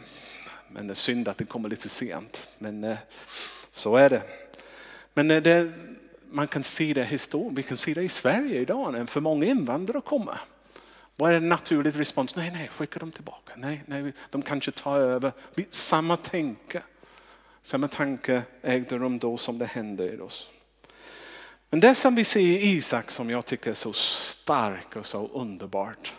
Men 0.69 0.87
det 0.87 0.93
är 0.93 0.95
synd 0.95 1.27
att 1.27 1.37
det 1.37 1.45
kommer 1.45 1.69
lite 1.69 1.89
sent. 1.89 2.49
Men 2.57 2.83
eh, 2.83 2.97
så 3.71 3.95
är 3.95 4.09
det. 4.09 4.21
Men 5.13 5.31
eh, 5.31 5.41
det, 5.41 5.71
man 6.31 6.47
kan 6.47 6.63
se 6.63 6.93
det 6.93 7.03
historiskt. 7.03 7.57
Vi 7.57 7.63
kan 7.63 7.77
se 7.77 7.93
det 7.93 8.03
i 8.03 8.09
Sverige 8.09 8.59
idag 8.59 8.93
när 8.93 9.05
för 9.05 9.21
många 9.21 9.45
invandrare 9.45 10.01
kommer. 10.01 10.39
Vad 11.15 11.33
är 11.33 11.37
en 11.37 11.49
naturlig 11.49 11.99
respons? 11.99 12.35
Nej, 12.35 12.51
nej, 12.51 12.67
skicka 12.67 12.99
dem 12.99 13.11
tillbaka. 13.11 13.53
Nej, 13.55 13.83
nej, 13.85 14.13
de 14.29 14.41
kanske 14.41 14.71
tar 14.71 14.99
över. 14.99 15.31
Samma 15.69 16.17
tänke. 16.17 16.81
Samma 17.69 17.87
tanke 17.87 18.43
ägde 18.61 18.97
rum 18.97 19.19
då 19.19 19.37
som 19.37 19.59
det 19.59 19.65
hände 19.65 20.13
i 20.13 20.19
oss. 20.19 20.49
Men 21.69 21.79
det 21.79 21.95
som 21.95 22.15
vi 22.15 22.23
ser 22.23 22.39
i 22.39 22.69
Isak 22.69 23.11
som 23.11 23.29
jag 23.29 23.45
tycker 23.45 23.71
är 23.71 23.75
så 23.75 23.93
starkt 23.93 24.95
och 24.95 25.05
så 25.05 25.27
underbart 25.27 26.13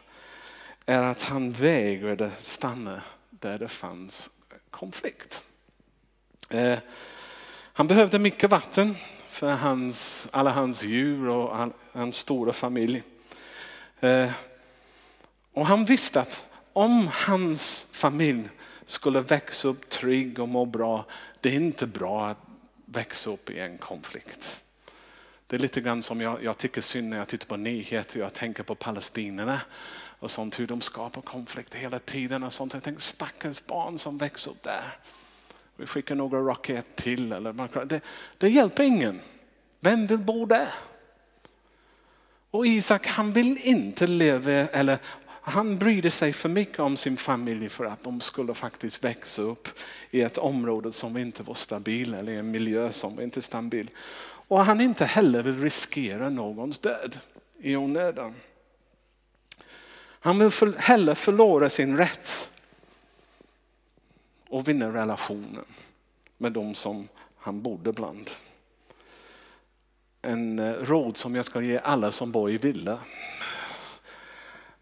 är 0.86 1.02
att 1.02 1.22
han 1.22 1.52
vägrade 1.52 2.30
stanna 2.38 3.02
där 3.30 3.58
det 3.58 3.68
fanns 3.68 4.30
konflikt. 4.70 5.44
Eh, 6.50 6.78
han 7.72 7.86
behövde 7.86 8.18
mycket 8.18 8.50
vatten 8.50 8.96
för 9.28 9.52
hans, 9.52 10.28
alla 10.30 10.50
hans 10.50 10.82
djur 10.82 11.28
och 11.28 11.58
all, 11.58 11.72
hans 11.92 12.16
stora 12.16 12.52
familj. 12.52 13.02
Eh, 14.00 14.30
och 15.52 15.66
han 15.66 15.84
visste 15.84 16.20
att 16.20 16.46
om 16.72 17.08
hans 17.12 17.86
familj 17.92 18.48
skulle 18.84 19.20
växa 19.20 19.68
upp 19.68 19.88
trygg 19.88 20.38
och 20.38 20.48
må 20.48 20.64
bra, 20.64 21.04
det 21.40 21.48
är 21.48 21.56
inte 21.56 21.86
bra 21.86 22.28
att 22.28 22.38
växa 22.84 23.30
upp 23.30 23.50
i 23.50 23.58
en 23.58 23.78
konflikt. 23.78 24.60
Det 25.46 25.56
är 25.56 25.60
lite 25.60 25.80
grann 25.80 26.02
som 26.02 26.20
jag, 26.20 26.44
jag 26.44 26.58
tycker 26.58 26.80
synd 26.80 27.08
när 27.08 27.16
jag 27.16 27.28
tittar 27.28 27.46
på 27.46 27.56
nyheter 27.56 28.18
och 28.18 28.24
jag 28.24 28.34
tänker 28.34 28.62
på 28.62 28.74
palestinierna 28.74 29.60
och 30.18 30.30
sånt, 30.30 30.60
hur 30.60 30.66
de 30.66 30.80
skapar 30.80 31.20
konflikter 31.22 31.78
hela 31.78 31.98
tiden 31.98 32.42
och 32.42 32.52
sånt. 32.52 32.72
Jag 32.72 32.82
tänker 32.82 33.02
stackars 33.02 33.66
barn 33.66 33.98
som 33.98 34.18
växer 34.18 34.50
upp 34.50 34.62
där. 34.62 34.98
Vi 35.76 35.86
skickar 35.86 36.14
några 36.14 36.40
raket 36.40 36.96
till. 36.96 37.32
Eller 37.32 37.84
det, 37.84 38.00
det 38.38 38.48
hjälper 38.48 38.82
ingen. 38.82 39.20
Vem 39.80 40.06
vill 40.06 40.18
bo 40.18 40.46
där? 40.46 40.68
Och 42.50 42.66
Isak 42.66 43.06
han 43.06 43.32
vill 43.32 43.58
inte 43.58 44.06
leva, 44.06 44.52
eller 44.52 44.98
han 45.42 45.78
brydde 45.78 46.10
sig 46.10 46.32
för 46.32 46.48
mycket 46.48 46.78
om 46.78 46.96
sin 46.96 47.16
familj 47.16 47.68
för 47.68 47.84
att 47.84 48.02
de 48.02 48.20
skulle 48.20 48.54
faktiskt 48.54 49.04
växa 49.04 49.42
upp 49.42 49.68
i 50.10 50.20
ett 50.20 50.38
område 50.38 50.92
som 50.92 51.16
inte 51.16 51.42
var 51.42 51.54
stabil 51.54 52.14
eller 52.14 52.32
en 52.32 52.50
miljö 52.50 52.92
som 52.92 53.20
inte 53.20 53.38
var 53.38 53.42
stabil. 53.42 53.90
Och 54.22 54.64
han 54.64 54.80
inte 54.80 55.04
heller 55.04 55.42
vill 55.42 55.60
riskera 55.60 56.30
någons 56.30 56.78
död 56.78 57.18
i 57.58 57.76
onödan. 57.76 58.34
Han 60.22 60.38
vill 60.38 60.50
för, 60.50 60.74
hellre 60.78 61.14
förlora 61.14 61.70
sin 61.70 61.96
rätt 61.96 62.50
och 64.48 64.68
vinna 64.68 64.94
relationen 64.94 65.64
med 66.38 66.52
de 66.52 66.74
som 66.74 67.08
han 67.36 67.62
bodde 67.62 67.92
bland. 67.92 68.30
En 70.22 70.58
eh, 70.58 70.72
råd 70.72 71.16
som 71.16 71.34
jag 71.34 71.44
ska 71.44 71.60
ge 71.60 71.78
alla 71.78 72.12
som 72.12 72.32
bor 72.32 72.50
i 72.50 72.58
villa 72.58 72.98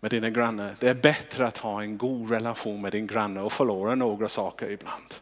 med 0.01 0.11
dina 0.11 0.31
grannar. 0.31 0.77
Det 0.79 0.89
är 0.89 0.95
bättre 0.95 1.47
att 1.47 1.59
ha 1.59 1.83
en 1.83 1.99
god 1.99 2.31
relation 2.31 2.83
med 2.83 2.93
din 2.93 3.07
granne 3.07 3.41
och 3.41 3.53
förlora 3.53 3.95
några 3.95 4.29
saker 4.29 4.71
ibland. 4.71 5.15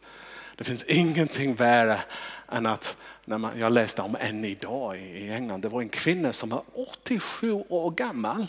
Det 0.56 0.64
finns 0.64 0.84
ingenting 0.84 1.54
värre 1.54 2.00
än 2.48 2.66
att 2.66 2.96
när 3.24 3.38
man, 3.38 3.58
jag 3.58 3.72
läste 3.72 4.02
om 4.02 4.16
en 4.20 4.44
idag 4.44 4.98
i 4.98 5.30
England. 5.30 5.60
Det 5.60 5.68
var 5.68 5.80
en 5.80 5.88
kvinna 5.88 6.32
som 6.32 6.48
var 6.48 6.62
87 6.74 7.52
år 7.52 7.90
gammal. 7.90 8.46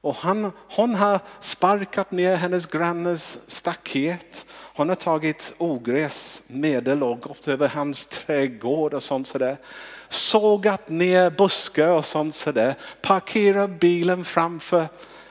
Och 0.00 0.14
han, 0.14 0.52
hon 0.68 0.94
har 0.94 1.20
sparkat 1.40 2.10
ner 2.10 2.36
hennes 2.36 2.66
grannes 2.66 3.50
staket. 3.50 4.46
Hon 4.50 4.88
har 4.88 4.96
tagit 4.96 5.54
ogräsmedel 5.58 7.02
och 7.02 7.20
gått 7.20 7.48
över 7.48 7.68
hans 7.68 8.06
trädgård 8.06 8.94
och 8.94 9.02
sånt 9.02 9.26
sådär. 9.26 9.56
Sågat 10.08 10.88
ner 10.88 11.30
buskar 11.30 11.90
och 11.90 12.04
sånt 12.04 12.34
sådär. 12.34 12.74
Parkerat 13.02 13.80
bilen 13.80 14.24
framför 14.24 14.86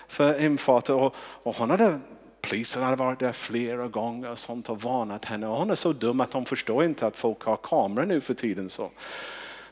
för 0.07 0.45
infarter 0.45 0.93
Och, 0.93 1.15
och 1.17 1.55
hon 1.55 1.69
hade 1.69 1.99
Polisen 2.41 2.83
hade 2.83 2.95
varit 2.95 3.19
där 3.19 3.31
flera 3.31 3.87
gånger 3.87 4.31
och, 4.31 4.39
sånt 4.39 4.69
och 4.69 4.81
varnat 4.81 5.25
henne. 5.25 5.47
Och 5.47 5.57
hon 5.57 5.71
är 5.71 5.75
så 5.75 5.93
dum 5.93 6.21
att 6.21 6.33
hon 6.33 6.45
förstår 6.45 6.83
inte 6.83 7.07
att 7.07 7.17
folk 7.17 7.41
har 7.43 7.57
kameror 7.57 8.05
nu 8.05 8.21
för 8.21 8.33
tiden. 8.33 8.69
Så, 8.69 8.89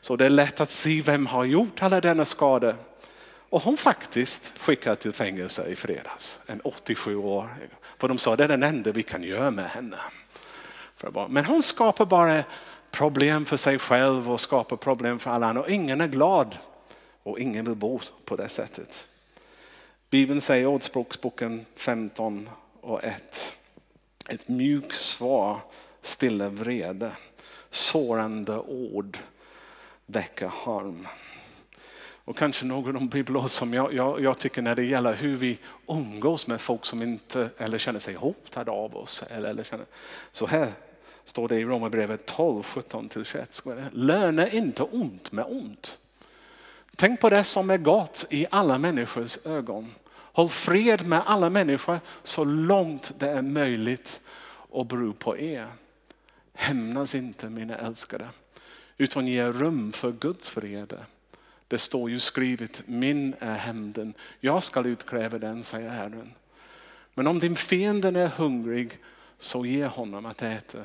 så 0.00 0.16
det 0.16 0.26
är 0.26 0.30
lätt 0.30 0.60
att 0.60 0.70
se 0.70 1.02
vem 1.02 1.26
har 1.26 1.44
gjort 1.44 1.82
alla 1.82 2.00
denna 2.00 2.24
skada. 2.24 2.74
Och 3.50 3.62
hon 3.62 3.76
faktiskt 3.76 4.58
skickade 4.58 4.96
till 4.96 5.12
fängelse 5.12 5.68
i 5.68 5.76
fredags, 5.76 6.40
en 6.46 6.60
87 6.60 7.16
år. 7.16 7.56
För 7.98 8.08
de 8.08 8.18
sa 8.18 8.32
att 8.32 8.38
det 8.38 8.44
är 8.44 8.48
den 8.48 8.62
enda 8.62 8.92
vi 8.92 9.02
kan 9.02 9.22
göra 9.22 9.50
med 9.50 9.64
henne. 9.64 9.96
Men 11.28 11.44
hon 11.44 11.62
skapar 11.62 12.04
bara 12.04 12.44
problem 12.90 13.44
för 13.44 13.56
sig 13.56 13.78
själv 13.78 14.32
och 14.32 14.40
skapar 14.40 14.76
problem 14.76 15.18
för 15.18 15.30
alla 15.30 15.46
andra. 15.46 15.62
Och 15.62 15.70
ingen 15.70 16.00
är 16.00 16.06
glad 16.06 16.58
och 17.22 17.38
ingen 17.38 17.64
vill 17.64 17.76
bo 17.76 18.00
på 18.24 18.36
det 18.36 18.48
sättet. 18.48 19.06
Bibeln 20.10 20.40
säger 20.40 20.62
i 20.62 20.66
Ordspråksboken 20.66 21.66
15 21.76 22.48
och 22.80 23.04
1. 23.04 23.52
Ett 24.28 24.48
mjukt 24.48 24.96
svar 24.96 25.60
stilla 26.00 26.48
vrede. 26.48 27.12
Sårande 27.70 28.58
ord 28.58 29.18
väcker 30.06 30.46
harm. 30.46 31.08
Och 32.24 32.36
kanske 32.36 32.66
någon 32.66 33.08
bibelord 33.08 33.50
som 33.50 33.74
jag, 33.74 33.94
jag, 33.94 34.20
jag, 34.20 34.38
tycker 34.38 34.62
när 34.62 34.74
det 34.74 34.84
gäller 34.84 35.14
hur 35.14 35.36
vi 35.36 35.58
umgås 35.88 36.46
med 36.46 36.60
folk 36.60 36.84
som 36.84 37.02
inte 37.02 37.50
eller 37.58 37.78
känner 37.78 38.00
sig 38.00 38.14
hotade 38.14 38.70
av 38.70 38.96
oss. 38.96 39.24
Eller, 39.30 39.50
eller 39.50 39.64
känner, 39.64 39.86
så 40.32 40.46
här 40.46 40.72
står 41.24 41.48
det 41.48 41.56
i 41.56 41.64
Romarbrevet 41.64 42.26
12, 42.26 42.62
17 42.62 43.10
21. 43.24 43.62
Löna 43.92 44.50
inte 44.50 44.82
ont 44.82 45.32
med 45.32 45.44
ont. 45.48 45.98
Tänk 46.96 47.20
på 47.20 47.30
det 47.30 47.44
som 47.44 47.70
är 47.70 47.78
gott 47.78 48.26
i 48.30 48.46
alla 48.50 48.78
människors 48.78 49.38
ögon. 49.46 49.94
Håll 50.08 50.48
fred 50.48 51.06
med 51.06 51.22
alla 51.26 51.50
människor 51.50 52.00
så 52.22 52.44
långt 52.44 53.12
det 53.18 53.30
är 53.30 53.42
möjligt 53.42 54.20
och 54.70 54.86
bero 54.86 55.12
på 55.12 55.38
er. 55.38 55.66
Hämnas 56.54 57.14
inte 57.14 57.48
mina 57.48 57.76
älskade, 57.76 58.28
utan 58.96 59.26
ge 59.26 59.46
rum 59.46 59.92
för 59.92 60.12
Guds 60.12 60.56
vrede. 60.56 60.98
Det 61.68 61.78
står 61.78 62.10
ju 62.10 62.18
skrivet, 62.18 62.82
min 62.86 63.34
är 63.38 63.54
hämnden, 63.54 64.14
jag 64.40 64.62
ska 64.62 64.86
utkräva 64.86 65.38
den, 65.38 65.64
säger 65.64 65.90
Herren. 65.90 66.34
Men 67.14 67.26
om 67.26 67.40
din 67.40 67.56
fiende 67.56 68.08
är 68.20 68.28
hungrig, 68.28 68.98
så 69.38 69.66
ge 69.66 69.86
honom 69.86 70.26
att 70.26 70.42
äta. 70.42 70.78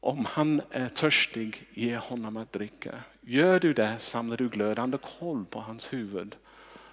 Om 0.00 0.24
han 0.24 0.60
är 0.70 0.88
törstig, 0.88 1.68
ge 1.74 1.96
honom 1.96 2.36
att 2.36 2.52
dricka. 2.52 2.94
Gör 3.28 3.60
du 3.60 3.72
det 3.72 3.98
samlar 3.98 4.36
du 4.36 4.48
glödande 4.48 4.98
koll 5.18 5.44
på 5.44 5.60
hans 5.60 5.92
huvud. 5.92 6.36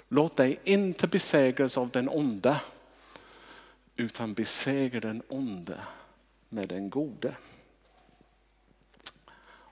Låt 0.08 0.36
dig 0.38 0.60
inte 0.63 1.08
besegras 1.08 1.78
av 1.78 1.90
den 1.90 2.10
onda, 2.10 2.62
utan 3.96 4.34
besegra 4.34 5.00
den 5.00 5.22
onde 5.28 5.78
med 6.50 6.70
den 6.70 6.90
gode. 6.90 7.36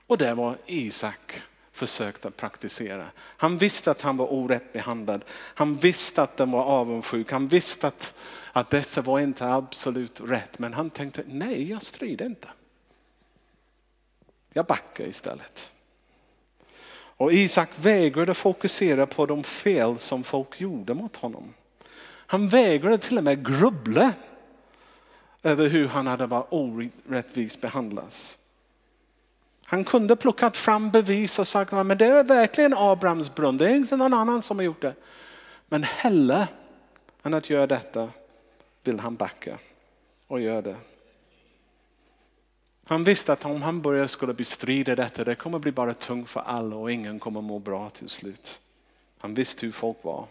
Och 0.06 0.18
det 0.18 0.34
var 0.34 0.56
Isak 0.66 1.42
försökte 1.72 2.30
praktisera. 2.30 3.06
Han 3.18 3.58
visste 3.58 3.90
att 3.90 4.02
han 4.02 4.16
var 4.16 4.32
orätt 4.32 4.72
behandlad. 4.72 5.24
Han 5.30 5.76
visste 5.76 6.22
att 6.22 6.36
den 6.36 6.50
var 6.50 6.64
avundsjuk. 6.64 7.32
Han 7.32 7.48
visste 7.48 7.86
att, 7.86 8.18
att 8.52 8.70
detta 8.70 9.00
var 9.00 9.20
inte 9.20 9.46
absolut 9.46 10.20
rätt. 10.20 10.58
Men 10.58 10.74
han 10.74 10.90
tänkte, 10.90 11.22
nej 11.26 11.70
jag 11.70 11.82
strider 11.82 12.26
inte. 12.26 12.50
Jag 14.52 14.66
backar 14.66 15.04
istället. 15.04 15.71
Och 17.22 17.32
Isak 17.32 17.70
vägrade 17.76 18.34
fokusera 18.34 19.06
på 19.06 19.26
de 19.26 19.44
fel 19.44 19.98
som 19.98 20.24
folk 20.24 20.60
gjorde 20.60 20.94
mot 20.94 21.16
honom. 21.16 21.54
Han 22.04 22.48
vägrade 22.48 22.98
till 22.98 23.18
och 23.18 23.24
med 23.24 23.46
grubbla 23.46 24.12
över 25.42 25.68
hur 25.68 25.88
han 25.88 26.06
hade 26.06 26.26
varit 26.26 26.46
orättvist 26.50 27.60
behandlad. 27.60 28.14
Han 29.64 29.84
kunde 29.84 30.16
plockat 30.16 30.56
fram 30.56 30.90
bevis 30.90 31.38
och 31.38 31.46
sagt 31.46 31.72
att 31.72 31.98
det 31.98 32.06
är 32.06 32.24
verkligen 32.24 32.74
Abrahams 32.74 33.34
brunn, 33.34 33.56
det 33.56 33.70
är 33.70 33.74
inte 33.74 33.96
någon 33.96 34.14
annan 34.14 34.42
som 34.42 34.58
har 34.58 34.64
gjort 34.64 34.82
det. 34.82 34.94
Men 35.68 35.82
hellre 35.82 36.48
än 37.22 37.34
att 37.34 37.50
göra 37.50 37.66
detta 37.66 38.08
vill 38.84 39.00
han 39.00 39.14
backa 39.14 39.58
och 40.26 40.40
göra 40.40 40.62
det. 40.62 40.76
Han 42.92 43.04
visste 43.04 43.32
att 43.32 43.44
om 43.44 43.62
han 43.62 43.82
börjar 43.82 44.06
skulle 44.06 44.34
bestrida 44.34 44.94
detta, 44.94 45.24
det 45.24 45.34
kommer 45.34 45.58
bli 45.58 45.72
bara 45.72 45.94
tungt 45.94 46.28
för 46.28 46.40
alla 46.40 46.76
och 46.76 46.92
ingen 46.92 47.18
kommer 47.18 47.40
må 47.40 47.58
bra 47.58 47.90
till 47.90 48.08
slut. 48.08 48.60
Han 49.18 49.34
visste 49.34 49.66
hur 49.66 49.72
folk 49.72 49.96
var. 50.02 50.26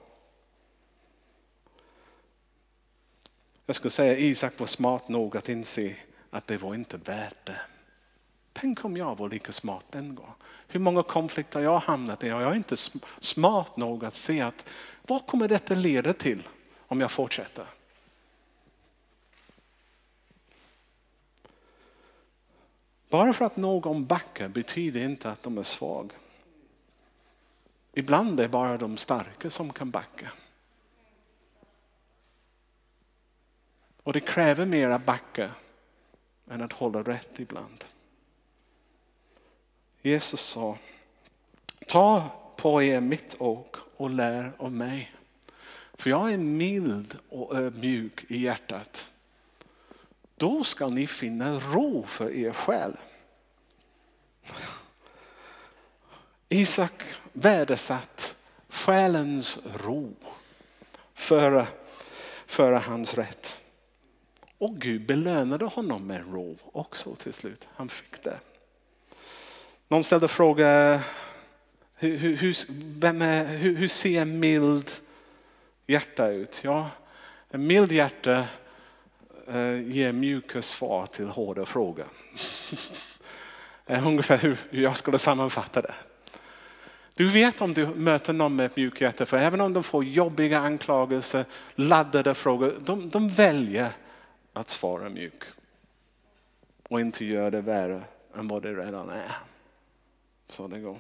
Jag 3.66 3.76
skulle 3.76 3.92
säga 3.92 4.18
Isak 4.18 4.60
var 4.60 4.68
smart 4.68 5.08
nog 5.08 5.38
att 5.38 5.50
inse 5.50 5.96
att 6.30 6.48
det 6.48 6.58
var 6.58 6.76
inte 6.76 6.98
värt 6.98 7.46
det. 7.46 7.62
Tänk 8.54 8.86
om 8.86 8.98
jag 8.98 9.18
var 9.18 9.30
lika 9.30 9.52
smart 9.52 9.86
den 9.90 10.16
gången. 10.16 10.34
Hur 10.68 10.80
många 10.80 11.04
konflikter 11.04 11.60
jag 11.60 11.80
hamnat 11.80 12.24
i 12.24 12.32
och 12.32 12.42
jag 12.42 12.52
är 12.52 12.56
inte 12.56 12.76
smart 13.20 13.78
nog 13.78 14.06
att 14.06 14.14
se 14.14 14.42
att 14.42 14.66
vad 15.08 15.28
kommer 15.28 15.48
detta 15.48 15.76
leda 15.76 16.14
till 16.14 16.48
om 16.88 17.02
jag 17.02 17.12
fortsätter? 17.12 17.66
Bara 23.12 23.34
för 23.34 23.46
att 23.46 23.58
någon 23.58 24.06
backar 24.06 24.48
betyder 24.48 25.02
inte 25.02 25.32
att 25.32 25.44
de 25.44 25.58
är 25.58 25.64
svag. 25.64 26.14
Ibland 27.94 28.40
är 28.40 28.44
det 28.44 28.50
bara 28.50 28.78
de 28.78 28.98
starka 28.98 29.50
som 29.50 29.74
kan 29.74 29.92
backa. 29.92 30.32
Och 34.04 34.14
det 34.14 34.20
kräver 34.20 34.66
mer 34.66 34.90
att 34.90 35.06
backa 35.06 35.52
än 36.50 36.62
att 36.62 36.74
hålla 36.74 37.04
rätt 37.04 37.40
ibland. 37.40 37.84
Jesus 40.02 40.42
sa, 40.42 40.78
ta 41.88 42.30
på 42.56 42.84
er 42.84 43.00
mitt 43.02 43.36
ok 43.40 43.76
och 43.98 44.10
lär 44.10 44.52
av 44.58 44.72
mig. 44.72 45.12
För 45.94 46.10
jag 46.10 46.34
är 46.34 46.38
mild 46.38 47.18
och 47.30 47.56
ödmjuk 47.56 48.26
i 48.28 48.38
hjärtat. 48.38 49.12
Då 50.42 50.64
ska 50.64 50.88
ni 50.88 51.08
finna 51.08 51.60
ro 51.60 52.06
för 52.06 52.32
er 52.32 52.52
själ. 52.52 52.98
Isak 56.50 57.04
värdesatt 57.34 58.36
själens 58.70 59.60
ro 59.84 60.16
före, 61.14 61.68
före 62.46 62.76
hans 62.76 63.14
rätt. 63.14 63.62
Och 64.58 64.76
Gud 64.76 65.06
belönade 65.06 65.66
honom 65.66 66.08
med 66.08 66.34
ro 66.34 66.58
också 66.72 67.16
till 67.16 67.34
slut. 67.34 67.68
Han 67.74 67.90
fick 67.90 68.24
det. 68.24 68.40
Någon 69.88 70.04
ställde 70.04 70.28
frågan, 70.28 71.00
hur, 71.96 72.18
hur, 72.18 72.44
är, 73.04 73.46
hur, 73.58 73.76
hur 73.76 73.88
ser 73.88 74.22
en 74.22 74.40
mild 74.40 74.92
hjärta 75.88 76.28
ut? 76.28 76.62
Ja, 76.64 76.90
en 77.50 77.68
mild 77.68 77.92
hjärta 77.92 78.48
Eh, 79.54 79.82
ge 79.82 79.82
ger 79.82 80.12
mjuka 80.12 80.62
svar 80.62 81.06
till 81.06 81.28
hårda 81.28 81.66
frågor. 81.66 82.06
Eh, 83.86 84.08
ungefär 84.08 84.38
hur 84.38 84.58
jag 84.70 84.98
skulle 84.98 85.18
sammanfatta 85.18 85.82
det. 85.82 85.94
Du 87.16 87.30
vet 87.30 87.62
om 87.62 87.74
du 87.74 87.86
möter 87.88 88.34
någon 88.34 88.56
med 88.56 88.66
ett 88.66 88.76
mjukt 88.76 89.02
hjärta, 89.02 89.26
för 89.26 89.38
även 89.38 89.62
om 89.62 89.74
de 89.74 89.84
får 89.84 90.04
jobbiga 90.04 90.60
anklagelser, 90.60 91.46
laddade 91.76 92.34
frågor, 92.34 92.76
de, 92.80 93.10
de 93.10 93.30
väljer 93.30 93.90
att 94.54 94.68
svara 94.70 95.10
mjuk. 95.10 95.44
Och 96.90 97.02
inte 97.02 97.26
göra 97.26 97.50
det 97.50 97.62
värre 97.62 98.02
än 98.36 98.48
vad 98.48 98.62
det 98.62 98.74
redan 98.74 99.10
är. 99.10 99.32
Så 100.48 100.68
det 100.68 100.80
går. 100.80 100.98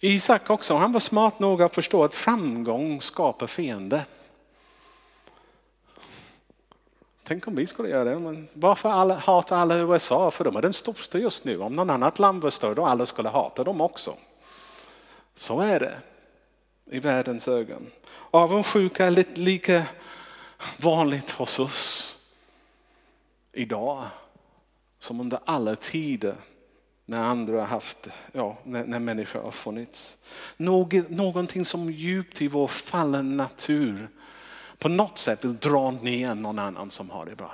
Isak 0.00 0.50
också, 0.50 0.74
han 0.74 0.92
var 0.92 1.00
smart 1.00 1.38
nog 1.38 1.62
att 1.62 1.74
förstå 1.74 2.04
att 2.04 2.14
framgång 2.14 3.00
skapar 3.00 3.46
fiende. 3.46 4.04
Tänk 7.26 7.48
om 7.48 7.54
vi 7.54 7.66
skulle 7.66 7.88
göra 7.88 8.04
det. 8.04 8.18
Men 8.18 8.48
varför 8.52 8.88
alla, 8.88 9.14
hatar 9.14 9.56
alla 9.56 9.78
USA? 9.78 10.30
För 10.30 10.44
de 10.44 10.56
är 10.56 10.62
den 10.62 10.72
största 10.72 11.18
just 11.18 11.44
nu. 11.44 11.60
Om 11.60 11.76
någon 11.76 11.90
annat 11.90 12.18
land 12.18 12.42
var 12.42 12.50
större 12.50 12.74
då 12.74 12.84
alla 12.84 13.06
skulle 13.06 13.28
hata 13.28 13.64
dem 13.64 13.80
också. 13.80 14.14
Så 15.34 15.60
är 15.60 15.80
det 15.80 15.94
i 16.90 16.98
världens 16.98 17.48
ögon. 17.48 17.90
Avundsjuka 18.30 19.06
är 19.06 19.10
lite 19.10 19.40
lika 19.40 19.86
vanligt 20.76 21.30
hos 21.30 21.58
oss 21.58 22.16
idag 23.52 24.02
som 24.98 25.20
under 25.20 25.38
alla 25.44 25.76
tider 25.76 26.36
när 27.06 27.22
andra 27.22 27.60
har 27.60 27.66
haft, 27.66 28.08
ja, 28.32 28.56
när, 28.64 28.84
när 28.84 28.98
människor 28.98 29.40
har 29.42 29.50
funnits. 29.50 30.18
Någ, 30.56 31.04
någonting 31.08 31.64
som 31.64 31.90
djupt 31.90 32.42
i 32.42 32.48
vår 32.48 32.66
fallen 32.66 33.36
natur 33.36 34.08
på 34.78 34.88
något 34.88 35.18
sätt 35.18 35.44
vill 35.44 35.58
dra 35.58 35.90
ner 35.90 36.34
någon 36.34 36.58
annan 36.58 36.90
som 36.90 37.10
har 37.10 37.26
det 37.26 37.36
bra. 37.36 37.50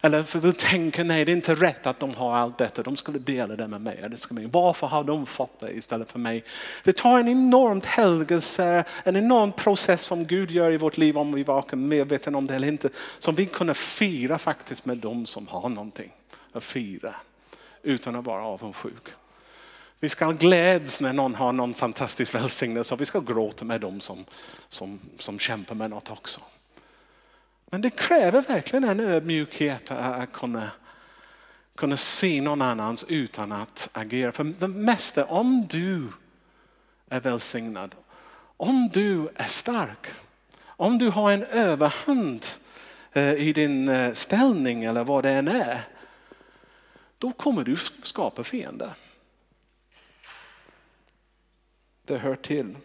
Eller 0.00 0.22
för 0.22 0.38
vill 0.38 0.54
tänka, 0.54 1.04
nej 1.04 1.24
det 1.24 1.32
är 1.32 1.36
inte 1.36 1.54
rätt 1.54 1.86
att 1.86 2.00
de 2.00 2.14
har 2.14 2.36
allt 2.36 2.58
detta, 2.58 2.82
de 2.82 2.96
skulle 2.96 3.18
dela 3.18 3.56
det 3.56 3.68
med 3.68 3.80
mig. 3.80 4.04
Varför 4.52 4.86
har 4.86 5.04
de 5.04 5.26
fått 5.26 5.60
det 5.60 5.70
istället 5.70 6.10
för 6.10 6.18
mig? 6.18 6.44
Det 6.84 6.92
tar 6.92 7.20
en 7.20 7.28
enormt 7.28 7.86
helgelse, 7.86 8.84
en 9.04 9.16
enorm 9.16 9.52
process 9.52 10.02
som 10.02 10.26
Gud 10.26 10.50
gör 10.50 10.70
i 10.70 10.76
vårt 10.76 10.96
liv 10.96 11.18
om 11.18 11.32
vi 11.32 11.42
var 11.42 11.76
medvetna 11.76 12.38
om 12.38 12.46
det 12.46 12.54
eller 12.54 12.68
inte. 12.68 12.88
Som 13.18 13.34
vi 13.34 13.46
kunde 13.46 13.74
fira 13.74 14.38
faktiskt 14.38 14.86
med 14.86 14.98
de 14.98 15.26
som 15.26 15.48
har 15.48 15.68
någonting 15.68 16.12
att 16.52 16.64
fira 16.64 17.14
utan 17.82 18.16
att 18.16 18.24
vara 18.24 18.42
avundsjuk. 18.42 19.08
Vi 20.00 20.08
ska 20.08 20.30
glädjas 20.30 21.00
när 21.00 21.12
någon 21.12 21.34
har 21.34 21.52
någon 21.52 21.74
fantastisk 21.74 22.34
välsignelse 22.34 22.94
och 22.94 23.00
vi 23.00 23.04
ska 23.04 23.20
gråta 23.20 23.64
med 23.64 23.80
dem 23.80 24.00
som, 24.00 24.24
som, 24.68 25.00
som 25.18 25.38
kämpar 25.38 25.74
med 25.74 25.90
något 25.90 26.10
också. 26.10 26.40
Men 27.70 27.80
det 27.80 27.90
kräver 27.90 28.42
verkligen 28.42 28.84
en 28.84 29.00
ödmjukhet 29.00 29.90
att 29.90 30.32
kunna, 30.32 30.70
kunna 31.74 31.96
se 31.96 32.40
någon 32.40 32.62
annans 32.62 33.04
utan 33.08 33.52
att 33.52 33.88
agera. 33.92 34.32
För 34.32 34.44
det 34.44 34.68
mesta, 34.68 35.24
om 35.24 35.66
du 35.70 36.08
är 37.08 37.20
välsignad, 37.20 37.94
om 38.56 38.90
du 38.92 39.28
är 39.34 39.48
stark, 39.48 40.06
om 40.66 40.98
du 40.98 41.08
har 41.08 41.32
en 41.32 41.44
överhand 41.44 42.46
eh, 43.12 43.32
i 43.34 43.52
din 43.52 43.88
eh, 43.88 44.12
ställning 44.12 44.84
eller 44.84 45.04
vad 45.04 45.24
det 45.24 45.30
än 45.30 45.48
är, 45.48 45.80
då 47.18 47.32
kommer 47.32 47.64
du 47.64 47.76
skapa 48.02 48.44
fiender. 48.44 48.92
Det 52.06 52.18
hör 52.18 52.36
till. 52.36 52.76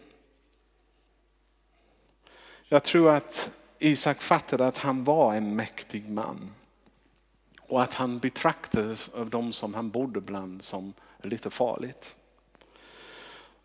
Jag 2.68 2.84
tror 2.84 3.10
att 3.10 3.60
Isak 3.78 4.22
fattade 4.22 4.66
att 4.66 4.78
han 4.78 5.04
var 5.04 5.34
en 5.34 5.56
mäktig 5.56 6.08
man. 6.08 6.50
Och 7.62 7.82
att 7.82 7.94
han 7.94 8.18
betraktades 8.18 9.08
av 9.08 9.30
de 9.30 9.52
som 9.52 9.74
han 9.74 9.90
bodde 9.90 10.20
bland 10.20 10.62
som 10.62 10.92
lite 11.22 11.50
farligt. 11.50 12.16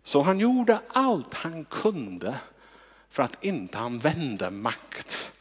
Så 0.03 0.21
han 0.21 0.39
gjorde 0.39 0.81
allt 0.87 1.33
han 1.33 1.65
kunde 1.65 2.39
för 3.09 3.23
att 3.23 3.43
inte 3.43 3.77
använda 3.79 4.51
makt, 4.51 5.31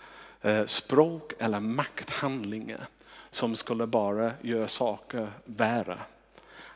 eh, 0.42 0.64
språk 0.64 1.32
eller 1.38 1.60
makthandlingar 1.60 2.88
som 3.30 3.56
skulle 3.56 3.86
bara 3.86 4.32
göra 4.42 4.68
saker 4.68 5.28
värre. 5.44 5.98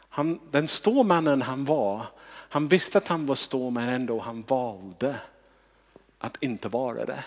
Han, 0.09 0.40
den 0.50 0.68
stormannen 0.68 1.42
han 1.42 1.64
var, 1.64 2.07
han 2.53 2.69
visste 2.69 2.99
att 2.99 3.09
han 3.09 3.27
var 3.27 3.35
stor 3.35 3.71
men 3.71 3.89
ändå 3.89 4.21
han 4.21 4.43
valde 4.43 5.21
att 6.19 6.43
inte 6.43 6.69
vara 6.69 7.05
det. 7.05 7.25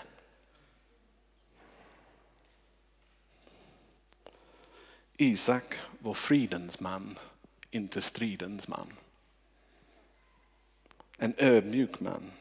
Isak 5.16 5.74
var 5.98 6.14
fridens 6.14 6.80
man, 6.80 7.18
inte 7.70 8.02
stridens 8.02 8.68
man. 8.68 8.92
En 11.18 11.34
ödmjuk 11.38 12.00
man. 12.00 12.32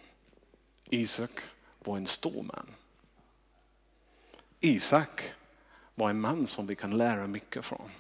Isak 0.89 1.39
var 1.80 1.98
en 1.98 2.08
stor 2.08 2.43
man. 2.43 2.67
Isak 4.60 5.24
var 5.96 6.10
en 6.10 6.22
man 6.22 6.48
som 6.48 6.67
vi 6.67 6.76
kan 6.76 6.98
lära 6.98 7.28
mycket 7.28 7.65
från 7.65 7.91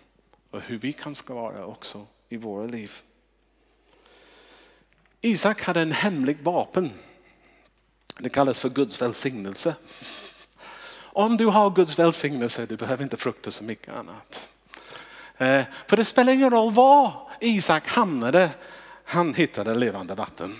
och 0.49 0.61
hur 0.61 0.77
vi 0.77 0.93
kan 0.93 1.15
ska 1.15 1.33
vara 1.33 1.65
också 1.65 2.07
i 2.29 2.37
våra 2.37 2.67
liv. 2.67 3.01
Isak 5.25 5.61
hade 5.61 5.81
en 5.81 5.91
hemlig 5.91 6.37
vapen. 6.43 6.91
Det 8.17 8.29
kallas 8.29 8.59
för 8.59 8.69
Guds 8.69 9.01
välsignelse. 9.01 9.75
Om 11.01 11.37
du 11.37 11.45
har 11.45 11.69
Guds 11.69 11.99
välsignelse, 11.99 12.65
du 12.65 12.77
behöver 12.77 13.03
inte 13.03 13.17
frukta 13.17 13.51
så 13.51 13.63
mycket 13.63 13.93
annat. 13.93 14.49
Eh, 15.37 15.63
för 15.87 15.97
det 15.97 16.05
spelar 16.05 16.33
ingen 16.33 16.51
roll 16.51 16.73
var 16.73 17.13
Isak 17.39 17.87
hamnade, 17.87 18.49
han 19.03 19.33
hittade 19.33 19.75
levande 19.75 20.15
vatten. 20.15 20.55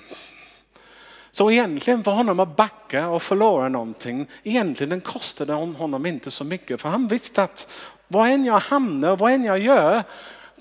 Så 1.32 1.52
egentligen 1.52 2.04
för 2.04 2.12
honom 2.12 2.40
att 2.40 2.56
backa 2.56 3.08
och 3.08 3.24
förlora 3.24 3.70
någonting, 3.70 4.28
egentligen 4.44 5.02
kostade 5.02 5.54
honom 5.54 6.06
inte 6.06 6.32
så 6.32 6.44
mycket. 6.44 6.82
För 6.82 6.90
han 6.90 7.08
visste 7.08 7.44
att 7.44 7.72
vad 8.08 8.30
än 8.30 8.46
jag 8.46 8.60
hamnar, 8.60 9.16
vad 9.16 9.32
än 9.32 9.44
jag 9.44 9.60
gör, 9.60 10.04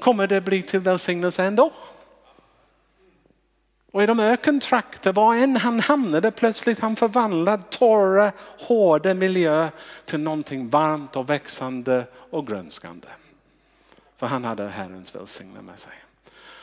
kommer 0.00 0.26
det 0.26 0.40
bli 0.40 0.62
till 0.62 0.80
välsignelse 0.80 1.44
ändå. 1.44 1.72
Och 3.92 4.02
i 4.02 4.06
de 4.06 4.20
ökentrakter, 4.20 5.12
var 5.12 5.34
än 5.34 5.56
han 5.56 5.80
hamnade, 5.80 6.30
plötsligt 6.30 6.80
han 6.80 6.96
förvandlade 6.96 7.62
torra, 7.70 8.32
hårda 8.58 9.14
miljö 9.14 9.68
till 10.04 10.20
någonting 10.20 10.68
varmt 10.68 11.16
och 11.16 11.30
växande 11.30 12.06
och 12.30 12.46
grönskande. 12.46 13.08
För 14.16 14.26
han 14.26 14.44
hade 14.44 14.68
Herrens 14.68 15.14
välsignelse 15.14 15.62
med 15.62 15.78
sig. 15.78 15.92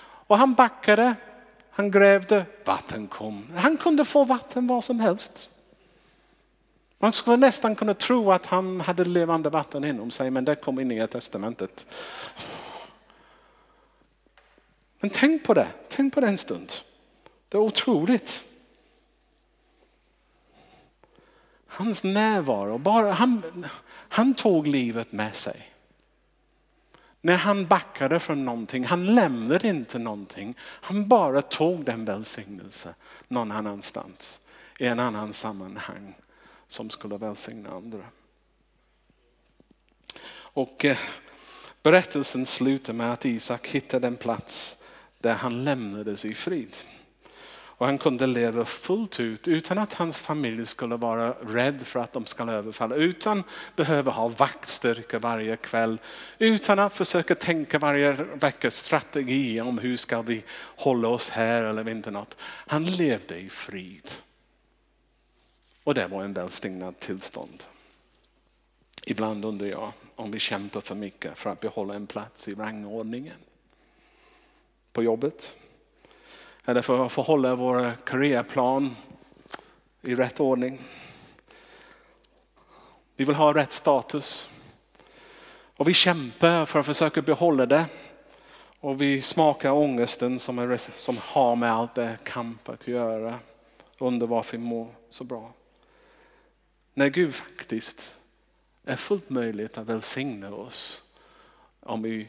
Och 0.01 0.37
han 0.37 0.53
backade, 0.53 1.15
han 1.71 1.91
grävde, 1.91 2.45
vatten 2.65 3.07
kom. 3.07 3.47
Han 3.55 3.77
kunde 3.77 4.05
få 4.05 4.23
vatten 4.23 4.67
var 4.67 4.81
som 4.81 4.99
helst. 4.99 5.49
Man 6.99 7.13
skulle 7.13 7.37
nästan 7.37 7.75
kunna 7.75 7.93
tro 7.93 8.31
att 8.31 8.45
han 8.45 8.81
hade 8.81 9.05
levande 9.05 9.49
vatten 9.49 9.83
inom 9.83 10.11
sig, 10.11 10.31
men 10.31 10.45
det 10.45 10.55
kom 10.55 10.79
i 10.79 10.83
Nya 10.83 11.07
Testamentet. 11.07 11.87
Men 14.99 15.09
tänk 15.09 15.43
på 15.43 15.53
det, 15.53 15.67
tänk 15.89 16.13
på 16.13 16.21
det 16.21 16.27
en 16.27 16.37
stund. 16.37 16.73
Det 17.49 17.57
är 17.57 17.61
otroligt. 17.61 18.43
Hans 21.67 22.03
närvaro, 22.03 22.77
bara, 22.77 23.11
han, 23.11 23.65
han 23.91 24.33
tog 24.33 24.67
livet 24.67 25.11
med 25.11 25.35
sig. 25.35 25.73
När 27.21 27.35
han 27.35 27.67
backade 27.67 28.19
från 28.19 28.45
någonting, 28.45 28.85
han 28.85 29.15
lämnade 29.15 29.67
inte 29.67 29.99
någonting. 29.99 30.55
Han 30.59 31.07
bara 31.07 31.41
tog 31.41 31.85
den 31.85 32.05
välsignelse 32.05 32.95
någon 33.27 33.51
annanstans, 33.51 34.39
i 34.79 34.85
en 34.85 34.99
annan 34.99 35.33
sammanhang 35.33 36.15
som 36.67 36.89
skulle 36.89 37.17
välsigna 37.17 37.69
andra. 37.69 38.03
Och 40.31 40.85
eh, 40.85 40.97
berättelsen 41.83 42.45
slutar 42.45 42.93
med 42.93 43.11
att 43.11 43.25
Isak 43.25 43.67
hittade 43.67 44.07
en 44.07 44.17
plats 44.17 44.77
där 45.19 45.33
han 45.33 45.63
lämnades 45.63 46.25
i 46.25 46.33
frid. 46.33 46.75
Och 47.79 47.85
han 47.85 47.97
kunde 47.97 48.27
leva 48.27 48.65
fullt 48.65 49.19
ut 49.19 49.47
utan 49.47 49.77
att 49.77 49.93
hans 49.93 50.19
familj 50.19 50.65
skulle 50.65 50.95
vara 50.95 51.31
rädd 51.31 51.81
för 51.87 51.99
att 51.99 52.13
de 52.13 52.25
ska 52.25 52.51
överfalla. 52.51 52.95
Utan 52.95 53.43
behöva 53.75 54.11
ha 54.11 54.27
vaktstyrka 54.27 55.19
varje 55.19 55.55
kväll. 55.55 55.97
Utan 56.39 56.79
att 56.79 56.93
försöka 56.93 57.35
tänka 57.35 57.79
varje 57.79 58.11
vecka 58.33 58.71
strategi 58.71 59.61
om 59.61 59.77
hur 59.77 59.97
ska 59.97 60.21
vi 60.21 60.43
hålla 60.59 61.07
oss 61.07 61.29
här 61.29 61.63
eller 61.63 61.89
inte 61.89 62.11
något. 62.11 62.37
Han 62.41 62.85
levde 62.85 63.39
i 63.39 63.49
frid. 63.49 64.11
Och 65.83 65.93
det 65.93 66.07
var 66.07 66.23
en 66.23 66.33
välsignad 66.33 66.99
tillstånd. 66.99 67.63
Ibland 69.05 69.45
undrar 69.45 69.67
jag 69.67 69.91
om 70.15 70.31
vi 70.31 70.39
kämpar 70.39 70.81
för 70.81 70.95
mycket 70.95 71.37
för 71.37 71.49
att 71.49 71.59
behålla 71.59 71.93
en 71.93 72.07
plats 72.07 72.47
i 72.47 72.53
rangordningen. 72.53 73.37
På 74.93 75.03
jobbet, 75.03 75.55
eller 76.65 76.81
för 76.81 77.05
att 77.05 77.11
få 77.11 77.21
hålla 77.21 77.55
vår 77.55 77.97
karriärplan 78.05 78.95
i 80.01 80.15
rätt 80.15 80.39
ordning. 80.39 80.81
Vi 83.15 83.25
vill 83.25 83.35
ha 83.35 83.53
rätt 83.53 83.73
status. 83.73 84.49
Och 85.75 85.87
vi 85.87 85.93
kämpar 85.93 86.65
för 86.65 86.79
att 86.79 86.85
försöka 86.85 87.21
behålla 87.21 87.65
det. 87.65 87.85
Och 88.79 89.01
vi 89.01 89.21
smakar 89.21 89.71
ångesten 89.71 90.39
som, 90.39 90.59
är, 90.59 90.77
som 90.97 91.17
har 91.21 91.55
med 91.55 91.73
allt 91.73 91.95
det 91.95 92.17
kamp 92.23 92.69
att 92.69 92.87
göra. 92.87 93.39
Under 93.97 94.27
varför 94.27 94.57
vi 94.57 94.63
mår 94.63 94.87
så 95.09 95.23
bra. 95.23 95.51
När 96.93 97.09
Gud 97.09 97.35
faktiskt 97.35 98.15
är 98.85 98.95
fullt 98.95 99.29
möjligt 99.29 99.77
att 99.77 99.87
välsigna 99.87 100.53
oss 100.53 101.03
om 101.79 102.01
vi 102.01 102.27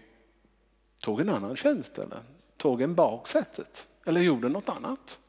tog 1.00 1.20
en 1.20 1.28
annan 1.28 1.56
tjänst 1.56 1.98
eller 1.98 2.22
tog 2.56 2.82
en 2.82 2.94
baksätet 2.94 3.88
eller 4.04 4.20
gjorde 4.20 4.48
något 4.48 4.68
annat. 4.68 5.20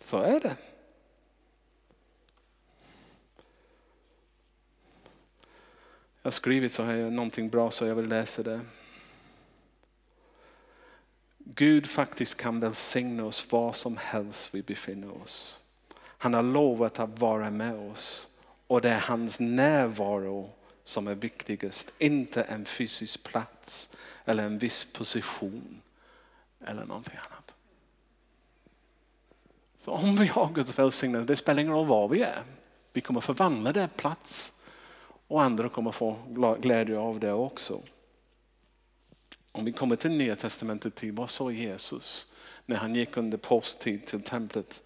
Så 0.00 0.18
är 0.18 0.40
det. 0.40 0.56
Jag 6.22 6.26
har 6.26 6.30
skrivit 6.30 6.72
så 6.72 6.82
här, 6.82 7.10
någonting 7.10 7.48
bra 7.48 7.70
så 7.70 7.86
jag 7.86 7.94
vill 7.94 8.08
läsa 8.08 8.42
det. 8.42 8.60
Gud 11.38 11.86
faktiskt 11.86 12.40
kan 12.40 12.60
välsigna 12.60 13.24
oss 13.24 13.52
var 13.52 13.72
som 13.72 13.96
helst 13.96 14.54
vi 14.54 14.62
befinner 14.62 15.22
oss. 15.22 15.60
Han 15.98 16.34
har 16.34 16.42
lovat 16.42 16.98
att 16.98 17.18
vara 17.18 17.50
med 17.50 17.74
oss 17.74 18.28
och 18.66 18.80
det 18.80 18.90
är 18.90 19.00
hans 19.00 19.40
närvaro 19.40 20.50
som 20.84 21.08
är 21.08 21.14
viktigast, 21.14 21.92
inte 21.98 22.42
en 22.42 22.64
fysisk 22.64 23.22
plats 23.22 23.96
eller 24.24 24.44
en 24.44 24.58
viss 24.58 24.84
position 24.92 25.80
eller 26.66 26.84
någonting 26.84 27.16
annat. 27.16 27.54
Så 29.78 29.92
om 29.92 30.16
vi 30.16 30.26
har 30.26 30.52
Guds 30.52 30.78
välsignelse, 30.78 31.32
det 31.32 31.36
spelar 31.36 31.60
ingen 31.60 31.72
roll 31.72 31.86
var 31.86 32.08
vi 32.08 32.22
är. 32.22 32.42
Vi 32.92 33.00
kommer 33.00 33.20
förvandla 33.20 33.72
det 33.72 33.88
plats 33.96 34.52
och 35.26 35.42
andra 35.42 35.68
kommer 35.68 35.92
få 35.92 36.16
glädje 36.60 36.98
av 36.98 37.20
det 37.20 37.32
också. 37.32 37.82
Om 39.52 39.64
vi 39.64 39.72
kommer 39.72 39.96
till 39.96 40.10
Nya 40.10 40.36
Testamentet 40.36 40.94
till 40.94 41.12
vad 41.12 41.30
sa 41.30 41.50
Jesus 41.50 42.32
när 42.66 42.76
han 42.76 42.94
gick 42.94 43.16
under 43.16 43.38
posttid 43.38 44.06
till 44.06 44.22
templet? 44.22 44.82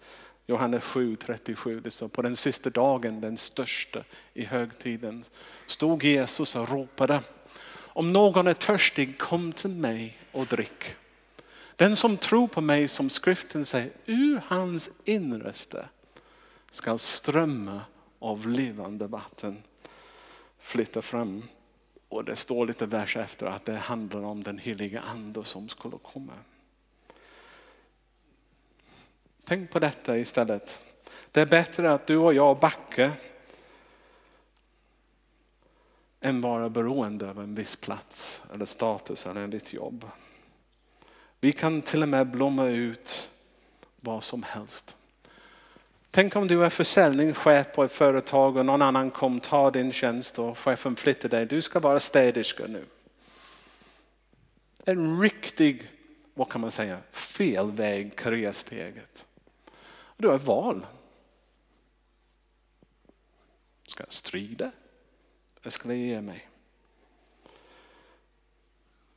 Johannes 0.49 0.83
7.37, 0.83 1.81
det 1.81 1.91
står 1.91 2.07
på 2.07 2.21
den 2.21 2.35
sista 2.35 2.69
dagen, 2.69 3.21
den 3.21 3.37
största 3.37 4.03
i 4.33 4.45
högtiden, 4.45 5.23
stod 5.65 6.03
Jesus 6.03 6.55
och 6.55 6.69
ropade 6.69 7.21
om 7.97 8.13
någon 8.13 8.47
är 8.47 8.53
törstig, 8.53 9.19
kom 9.19 9.51
till 9.51 9.69
mig 9.69 10.17
och 10.31 10.45
drick. 10.45 10.83
Den 11.75 11.95
som 11.95 12.17
tror 12.17 12.47
på 12.47 12.61
mig, 12.61 12.87
som 12.87 13.09
skriften 13.09 13.65
säger, 13.65 13.91
ur 14.05 14.41
hans 14.47 14.89
innersta 15.03 15.85
ska 16.69 16.97
strömma 16.97 17.81
av 18.19 18.47
levande 18.47 19.07
vatten 19.07 19.63
flytta 20.59 21.01
fram. 21.01 21.43
Och 22.09 22.25
det 22.25 22.35
står 22.35 22.67
lite 22.67 22.85
vers 22.85 23.17
efter 23.17 23.45
att 23.45 23.65
det 23.65 23.75
handlar 23.75 24.23
om 24.23 24.43
den 24.43 24.57
heliga 24.57 24.99
ande 24.99 25.43
som 25.43 25.69
skulle 25.69 25.97
komma. 26.03 26.33
Tänk 29.47 29.71
på 29.71 29.79
detta 29.79 30.17
istället. 30.17 30.81
Det 31.31 31.41
är 31.41 31.45
bättre 31.45 31.91
att 31.91 32.07
du 32.07 32.17
och 32.17 32.33
jag 32.33 32.59
backar 32.59 33.11
än 36.21 36.41
vara 36.41 36.69
beroende 36.69 37.29
av 37.29 37.39
en 37.39 37.55
viss 37.55 37.75
plats 37.75 38.41
eller 38.53 38.65
status 38.65 39.25
eller 39.27 39.41
en 39.41 39.49
viss 39.49 39.73
jobb. 39.73 40.05
Vi 41.39 41.51
kan 41.51 41.81
till 41.81 42.03
och 42.03 42.09
med 42.09 42.27
blomma 42.27 42.65
ut 42.65 43.31
vad 43.95 44.23
som 44.23 44.43
helst. 44.43 44.95
Tänk 46.11 46.35
om 46.35 46.47
du 46.47 46.65
är 46.65 46.69
försäljningschef 46.69 47.67
på 47.75 47.83
ett 47.83 47.91
företag 47.91 48.57
och 48.57 48.65
någon 48.65 48.81
annan 48.81 49.11
kom 49.11 49.39
ta 49.39 49.71
din 49.71 49.91
tjänst 49.91 50.39
och 50.39 50.57
chefen 50.57 50.95
flyttar 50.95 51.29
dig. 51.29 51.45
Du 51.45 51.61
ska 51.61 51.79
vara 51.79 51.99
städerska 51.99 52.67
nu. 52.67 52.85
En 54.85 55.21
riktig, 55.21 55.91
vad 56.33 56.49
kan 56.49 56.61
man 56.61 56.71
säga, 56.71 56.99
fel 57.11 57.71
väg 57.71 58.15
karriärsteget. 58.15 59.25
Du 60.17 60.27
har 60.27 60.35
ett 60.35 60.43
val. 60.43 60.85
Ska 63.87 64.03
jag 64.03 64.11
strida? 64.11 64.71
Eller 65.61 65.71
ska 65.71 65.87
jag 65.87 65.97
ge 65.97 66.21
mig. 66.21 66.49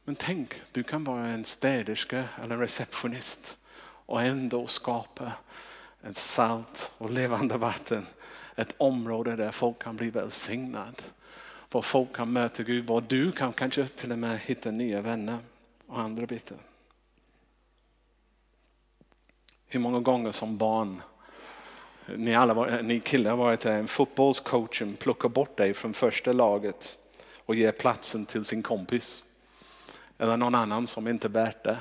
Men 0.05 0.17
tänk, 0.17 0.55
du 0.73 0.83
kan 0.83 1.05
vara 1.05 1.27
en 1.27 1.45
städerska 1.45 2.29
eller 2.43 2.55
en 2.55 2.61
receptionist 2.61 3.59
och 3.83 4.23
ändå 4.23 4.67
skapa 4.67 5.33
ett 6.03 6.17
salt 6.17 6.93
och 6.99 7.11
levande 7.11 7.57
vatten. 7.57 8.07
Ett 8.57 8.75
område 8.77 9.37
där 9.37 9.51
folk 9.51 9.83
kan 9.83 9.97
bli 9.97 10.11
välsignade. 10.11 11.03
Var 11.71 11.83
folk 11.83 12.17
kan 12.17 12.33
möta 12.33 12.63
Gud, 12.63 12.87
var 12.87 13.01
du 13.01 13.33
kan 13.33 13.53
kanske 13.53 13.87
till 13.87 14.13
och 14.13 14.19
med 14.19 14.41
hitta 14.41 14.71
nya 14.71 15.01
vänner 15.01 15.39
och 15.87 16.01
andra 16.01 16.27
bitar. 16.27 16.59
Hur 19.73 19.81
många 19.81 20.01
gånger 20.01 20.33
som 20.33 20.57
barn 20.57 21.03
ni, 22.17 22.35
alla, 22.35 22.83
ni 22.83 23.01
killar 23.01 23.31
har 23.31 23.37
varit 23.37 23.67
en 23.67 23.89
fotbollscoachen 23.89 24.97
plockar 24.97 25.29
bort 25.29 25.57
dig 25.57 25.75
från 25.75 25.95
första 25.95 26.33
laget 26.33 26.99
och 27.47 27.55
ger 27.55 27.73
platsen 27.73 28.27
till 28.27 28.45
sin 28.45 28.63
kompis. 28.63 29.25
Eller 30.19 30.37
någon 30.37 30.55
annan 30.55 30.87
som 30.87 31.09
inte 31.09 31.29
bär 31.29 31.45
värt 31.45 31.65
det. 31.65 31.77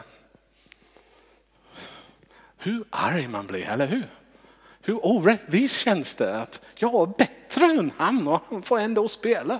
Hur 2.57 2.83
arg 2.89 3.27
man 3.27 3.47
blir, 3.47 3.69
eller 3.69 3.87
hur? 3.87 4.07
Hur 4.81 5.05
orättvist 5.05 5.79
känns 5.79 6.15
det 6.15 6.41
att 6.41 6.65
jag 6.75 7.09
är 7.09 7.13
bättre 7.17 7.65
än 7.65 7.91
han 7.97 8.27
och 8.27 8.41
han 8.49 8.61
får 8.61 8.79
ändå 8.79 9.07
spela. 9.07 9.59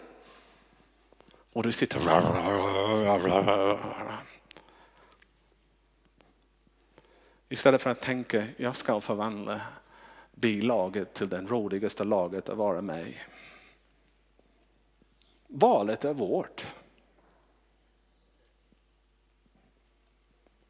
Och 1.54 1.64
du 1.64 1.72
sitter 1.72 2.00
Istället 7.50 7.82
för 7.82 7.90
att 7.90 8.02
tänka, 8.02 8.48
jag 8.58 8.76
ska 8.76 9.02
förvandla 9.02 9.62
bilaget 10.32 11.14
till 11.14 11.30
det 11.30 11.42
roligaste 11.42 12.04
laget 12.04 12.50
att 12.50 12.58
vara 12.58 12.82
mig. 12.82 13.26
Valet 15.48 16.06
är 16.06 16.14
vårt. 16.14 16.68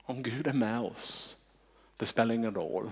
Om 0.03 0.23
Gud 0.23 0.47
är 0.47 0.53
med 0.53 0.81
oss, 0.81 1.37
det 1.97 2.05
spelar 2.05 2.35
ingen 2.35 2.55
roll 2.55 2.91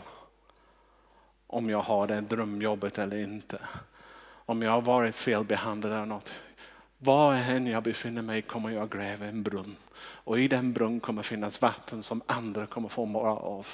om 1.48 1.70
jag 1.70 1.82
har 1.82 2.08
det 2.08 2.22
drömjobbet 2.22 2.98
eller 2.98 3.18
inte. 3.18 3.60
Om 4.46 4.62
jag 4.62 4.72
har 4.72 4.82
varit 4.82 5.16
felbehandlad 5.16 5.94
eller 5.94 6.06
något. 6.06 6.34
Var 7.00 7.34
än 7.36 7.68
jag 7.68 7.84
befinner 7.84 8.22
mig 8.22 8.42
kommer 8.42 8.70
jag 8.70 8.90
gräva 8.90 9.26
en 9.26 9.44
brunn. 9.44 9.76
Och 10.00 10.40
i 10.40 10.48
den 10.48 10.74
brunn 10.74 11.00
kommer 11.00 11.24
finnas 11.24 11.62
vatten 11.62 12.04
som 12.04 12.22
andra 12.26 12.66
kommer 12.68 12.90
få 12.90 13.06
vara 13.06 13.32
av. 13.32 13.68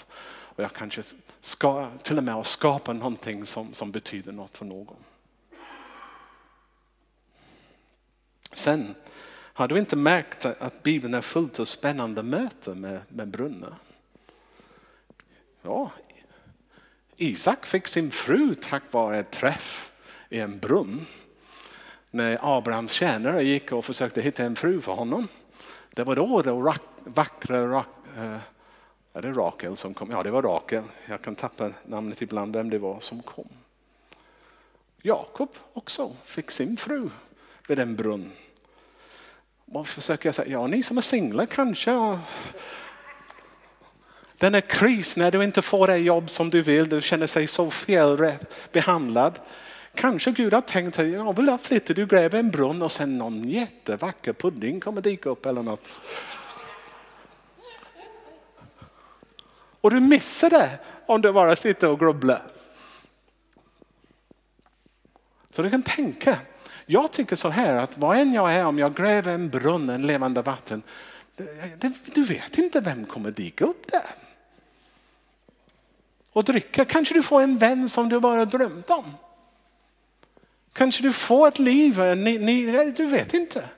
Och 0.56 0.64
jag 0.64 0.74
kanske 0.74 1.04
ska 1.42 1.90
till 2.02 2.18
och 2.18 2.24
med 2.24 2.46
skapa 2.46 2.94
någonting 2.94 3.46
som, 3.46 3.74
som 3.74 3.92
betyder 3.92 4.32
något 4.32 4.58
för 4.58 4.66
någon. 4.66 4.98
Sen, 8.54 8.96
har 9.32 9.68
du 9.68 9.80
inte 9.80 9.96
märkt 9.96 10.46
att 10.46 10.84
Bibeln 10.84 11.14
är 11.14 11.22
fullt 11.22 11.60
av 11.60 11.66
spännande 11.66 12.24
möten 12.24 12.82
med, 12.82 13.02
med 13.08 13.28
brunnar? 13.28 13.74
Ja, 15.62 15.92
Isak 17.18 17.66
fick 17.66 17.88
sin 17.88 18.12
fru 18.12 18.56
tack 18.56 18.84
vare 18.92 19.20
ett 19.20 19.32
träff 19.32 19.92
i 20.30 20.40
en 20.40 20.60
brunn. 20.60 21.06
När 22.16 22.58
Abrahams 22.58 22.92
tjänare 22.92 23.44
gick 23.44 23.72
och 23.72 23.86
försökte 23.86 24.22
hitta 24.22 24.44
en 24.44 24.56
fru 24.56 24.82
för 24.82 24.92
honom. 24.92 25.28
Det 25.90 26.04
var 26.04 26.16
då 26.16 26.42
det 26.42 26.80
vackra, 27.04 27.68
rak, 27.68 27.88
äh, 28.18 28.38
är 29.14 29.22
det 29.22 29.32
Rakel 29.32 29.76
som 29.76 29.94
kom? 29.94 30.12
Ja, 30.12 30.24
det 30.24 30.32
var 30.32 30.42
Rakel. 30.42 30.84
Jag 31.06 31.22
kan 31.22 31.36
tappa 31.36 31.70
namnet 31.86 32.22
ibland, 32.22 32.56
vem 32.56 32.70
det 32.70 32.80
var 32.80 33.00
som 33.00 33.22
kom. 33.22 33.48
Jakob 35.02 35.50
också 35.74 36.12
fick 36.26 36.52
sin 36.52 36.78
fru 36.78 37.10
vid 37.68 37.80
en 37.80 37.96
brunn. 37.96 38.32
Vad 39.66 39.88
försöker 39.88 40.28
jag 40.28 40.36
säga? 40.36 40.52
Ja, 40.52 40.68
ni 40.68 40.84
som 40.84 40.98
är 40.98 41.02
singlar 41.02 41.46
kanske. 41.46 42.20
Den 44.38 44.56
är 44.56 44.62
kris 44.62 45.18
när 45.18 45.32
du 45.32 45.44
inte 45.44 45.62
får 45.62 45.88
det 45.88 45.98
jobb 45.98 46.30
som 46.30 46.50
du 46.50 46.62
vill, 46.62 46.90
du 46.90 47.02
känner 47.02 47.28
sig 47.28 47.48
så 47.48 47.72
felbehandlad. 47.72 49.40
Kanske 49.96 50.32
Gud 50.32 50.54
har 50.54 50.62
tänkt 50.62 51.00
att 51.00 51.08
jag 51.08 51.36
vill 51.36 51.58
flytta, 51.62 51.94
du 51.94 52.06
gräver 52.06 52.40
en 52.40 52.52
brunn 52.52 52.82
och 52.82 52.92
sen 52.92 53.18
någon 53.18 53.50
jättevacker 53.50 54.34
pudding 54.34 54.80
kommer 54.80 55.02
dyka 55.02 55.30
upp 55.30 55.46
eller 55.46 55.64
något. 55.64 56.02
Och 59.82 59.92
du 59.92 60.00
missar 60.00 60.50
det 60.50 60.80
om 61.06 61.22
du 61.22 61.32
bara 61.32 61.56
sitter 61.56 61.90
och 61.90 62.00
grubblar. 62.00 62.42
Så 65.52 65.62
du 65.62 65.70
kan 65.70 65.84
tänka, 65.84 66.38
jag 66.86 67.12
tycker 67.12 67.36
så 67.36 67.50
här 67.50 67.76
att 67.76 67.98
vad 67.98 68.18
än 68.18 68.34
jag 68.34 68.54
är, 68.54 68.66
om 68.66 68.80
jag 68.80 68.96
gräver 68.96 69.34
en 69.34 69.50
brunn, 69.50 69.90
en 69.90 70.08
levande 70.08 70.42
vatten, 70.42 70.82
du 72.14 72.24
vet 72.24 72.58
inte 72.58 72.80
vem 72.80 73.06
kommer 73.06 73.32
dyka 73.32 73.66
upp 73.66 73.92
där. 73.92 74.16
Och 76.32 76.44
dricka, 76.44 76.86
kanske 76.86 77.14
du 77.14 77.24
får 77.24 77.42
en 77.42 77.58
vän 77.58 77.90
som 77.90 78.10
du 78.10 78.20
bara 78.20 78.46
drömt 78.46 78.90
om. 78.90 79.14
Kanske 80.74 81.04
du 81.04 81.14
får 81.14 81.48
ett 81.48 81.60
liv, 81.60 82.02
eh, 82.02 82.16
ni, 82.16 82.38
ni, 82.38 82.92
du 82.92 83.06
vet 83.06 83.34
inte. 83.34 83.70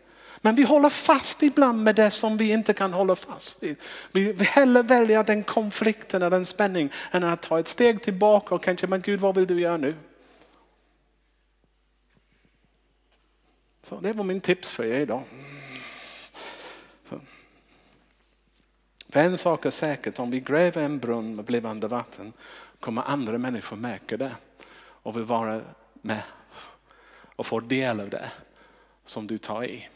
Men 0.42 0.56
vi 0.56 0.64
håller 0.64 0.90
fast 0.90 1.44
ibland 1.44 1.84
med 1.84 1.96
det 1.96 2.12
som 2.12 2.38
vi 2.38 2.52
inte 2.52 2.74
kan 2.74 2.94
hålla 2.94 3.16
fast 3.16 3.64
vid. 3.64 3.76
Vi 4.12 4.44
hellre 4.44 4.82
väljer 4.82 5.24
den 5.24 5.44
konflikten 5.44 6.22
eller 6.22 6.30
den 6.30 6.46
spänningen 6.46 6.90
än 7.12 7.24
att 7.24 7.42
ta 7.42 7.60
ett 7.60 7.68
steg 7.68 8.02
tillbaka 8.02 8.56
och 8.56 8.64
kanske, 8.64 8.88
men 8.88 9.02
Gud 9.02 9.20
vad 9.20 9.36
vill 9.36 9.48
du 9.48 9.60
göra 9.60 9.78
nu? 9.78 9.96
Så 13.84 14.00
det 14.00 14.14
var 14.14 14.24
min 14.24 14.42
tips 14.42 14.72
för 14.72 14.86
er 14.86 15.00
idag. 15.00 15.24
Så. 17.10 17.20
För 19.10 19.20
en 19.20 19.38
sak 19.38 19.66
är 19.66 19.70
säkert, 19.70 20.20
om 20.20 20.32
vi 20.32 20.40
gräver 20.40 20.82
en 20.82 21.00
brunn 21.00 21.36
med 21.36 21.46
blivande 21.46 21.88
vatten 21.88 22.34
kommer 22.80 23.02
andra 23.02 23.38
människor 23.38 23.76
märka 23.76 24.18
det 24.18 24.32
och 24.78 25.18
vill 25.18 25.24
vara 25.24 25.62
med 26.02 26.22
och 27.36 27.46
får 27.46 27.62
del 27.62 28.00
av 28.00 28.10
det 28.10 28.32
som 29.06 29.28
du 29.28 29.38
tar 29.38 29.64
i. 29.64 29.90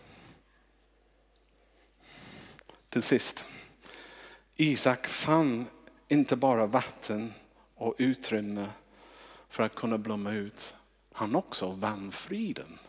Till 2.89 3.01
sist, 3.01 3.45
Isak 4.55 5.07
fann 5.07 5.65
inte 6.07 6.35
bara 6.35 6.65
vatten 6.65 7.33
och 7.75 7.95
utrymme 7.97 8.69
för 9.49 9.63
att 9.63 9.75
kunna 9.75 9.97
blomma 9.97 10.31
ut. 10.31 10.75
Han 11.11 11.35
också 11.35 11.71
vann 11.71 12.11
friden 12.11 12.79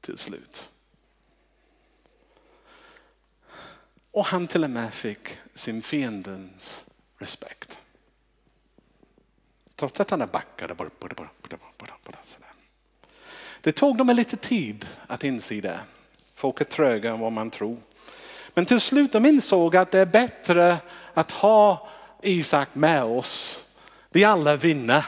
till 0.00 0.18
slut. 0.18 0.70
Och 4.10 4.26
han 4.26 4.48
till 4.48 4.64
och 4.64 4.70
med 4.70 4.94
fick 4.94 5.38
sin 5.54 5.82
fiendens 5.82 6.90
respekt. 7.18 7.80
Trots 9.76 10.00
att 10.00 10.10
han 10.10 10.28
backade. 10.32 10.74
Det 13.60 13.72
tog 13.72 13.96
dem 13.96 14.08
lite 14.08 14.36
tid 14.36 14.86
att 15.06 15.24
inse 15.24 15.60
det. 15.60 15.80
Folk 16.34 16.60
är 16.60 16.64
tröga 16.64 17.10
än 17.10 17.20
vad 17.20 17.32
man 17.32 17.50
tror. 17.50 17.76
Men 18.54 18.66
till 18.66 18.80
slut 18.80 19.12
de 19.12 19.26
insåg 19.26 19.76
att 19.76 19.90
det 19.90 19.98
är 19.98 20.06
bättre 20.06 20.78
att 21.14 21.30
ha 21.30 21.88
Isak 22.22 22.68
med 22.72 23.04
oss. 23.04 23.64
Vi 24.10 24.24
alla 24.24 24.56
vinner 24.56 25.06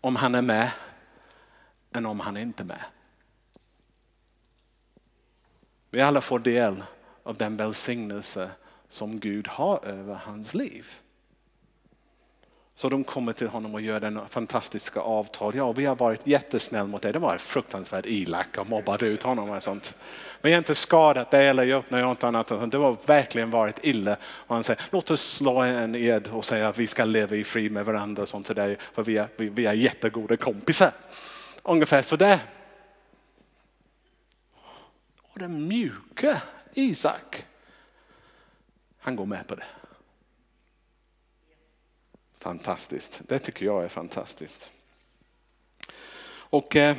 om 0.00 0.16
han 0.16 0.34
är 0.34 0.42
med 0.42 0.70
än 1.94 2.06
om 2.06 2.20
han 2.20 2.36
inte 2.36 2.62
är 2.62 2.64
med. 2.64 2.84
Vi 5.90 6.00
alla 6.00 6.20
får 6.20 6.38
del 6.38 6.84
av 7.22 7.36
den 7.36 7.56
välsignelse 7.56 8.50
som 8.88 9.20
Gud 9.20 9.48
har 9.48 9.84
över 9.84 10.14
hans 10.14 10.54
liv. 10.54 10.86
Så 12.78 12.88
de 12.88 13.04
kommer 13.04 13.32
till 13.32 13.48
honom 13.48 13.74
och 13.74 13.80
gör 13.80 14.00
den 14.00 14.20
fantastiska 14.28 15.00
avtal. 15.00 15.54
Ja, 15.56 15.72
vi 15.72 15.84
har 15.84 15.96
varit 15.96 16.26
jättesnäll 16.26 16.86
mot 16.86 17.02
dig. 17.02 17.12
Det 17.12 17.18
var 17.18 17.38
fruktansvärt 17.38 18.06
elak 18.06 18.58
och 18.58 18.68
mobbade 18.68 19.06
ut 19.06 19.22
honom 19.22 19.50
och 19.50 19.62
sånt. 19.62 19.98
Men 20.40 20.52
jag 20.52 20.56
har 20.56 20.58
inte 20.58 20.74
skadat 20.74 21.30
dig 21.30 21.48
eller 21.48 21.62
gjort 21.62 21.90
något 21.90 22.24
annat. 22.24 22.48
Det 22.48 22.78
har 22.78 23.06
verkligen 23.06 23.50
varit 23.50 23.84
illa. 23.84 24.16
Och 24.22 24.54
han 24.54 24.64
säger, 24.64 24.82
låt 24.90 25.10
oss 25.10 25.32
slå 25.32 25.60
en 25.60 25.94
ed 25.94 26.28
och 26.28 26.44
säga 26.44 26.68
att 26.68 26.78
vi 26.78 26.86
ska 26.86 27.04
leva 27.04 27.36
i 27.36 27.44
fri 27.44 27.70
med 27.70 27.84
varandra 27.84 28.26
sånt 28.26 28.46
till 28.46 28.54
dig. 28.54 28.78
För 28.92 29.04
vi 29.04 29.16
är, 29.16 29.28
vi, 29.36 29.48
vi 29.48 29.66
är 29.66 29.72
jättegoda 29.72 30.36
kompisar. 30.36 30.92
Ungefär 31.62 32.02
sådär. 32.02 32.38
Och 35.22 35.38
den 35.38 35.68
mjuka 35.68 36.42
Isak, 36.74 37.46
han 38.98 39.16
går 39.16 39.26
med 39.26 39.46
på 39.46 39.54
det. 39.54 39.64
Fantastiskt, 42.38 43.22
det 43.28 43.38
tycker 43.38 43.66
jag 43.66 43.84
är 43.84 43.88
fantastiskt. 43.88 44.72
Och 46.30 46.76
eh, 46.76 46.96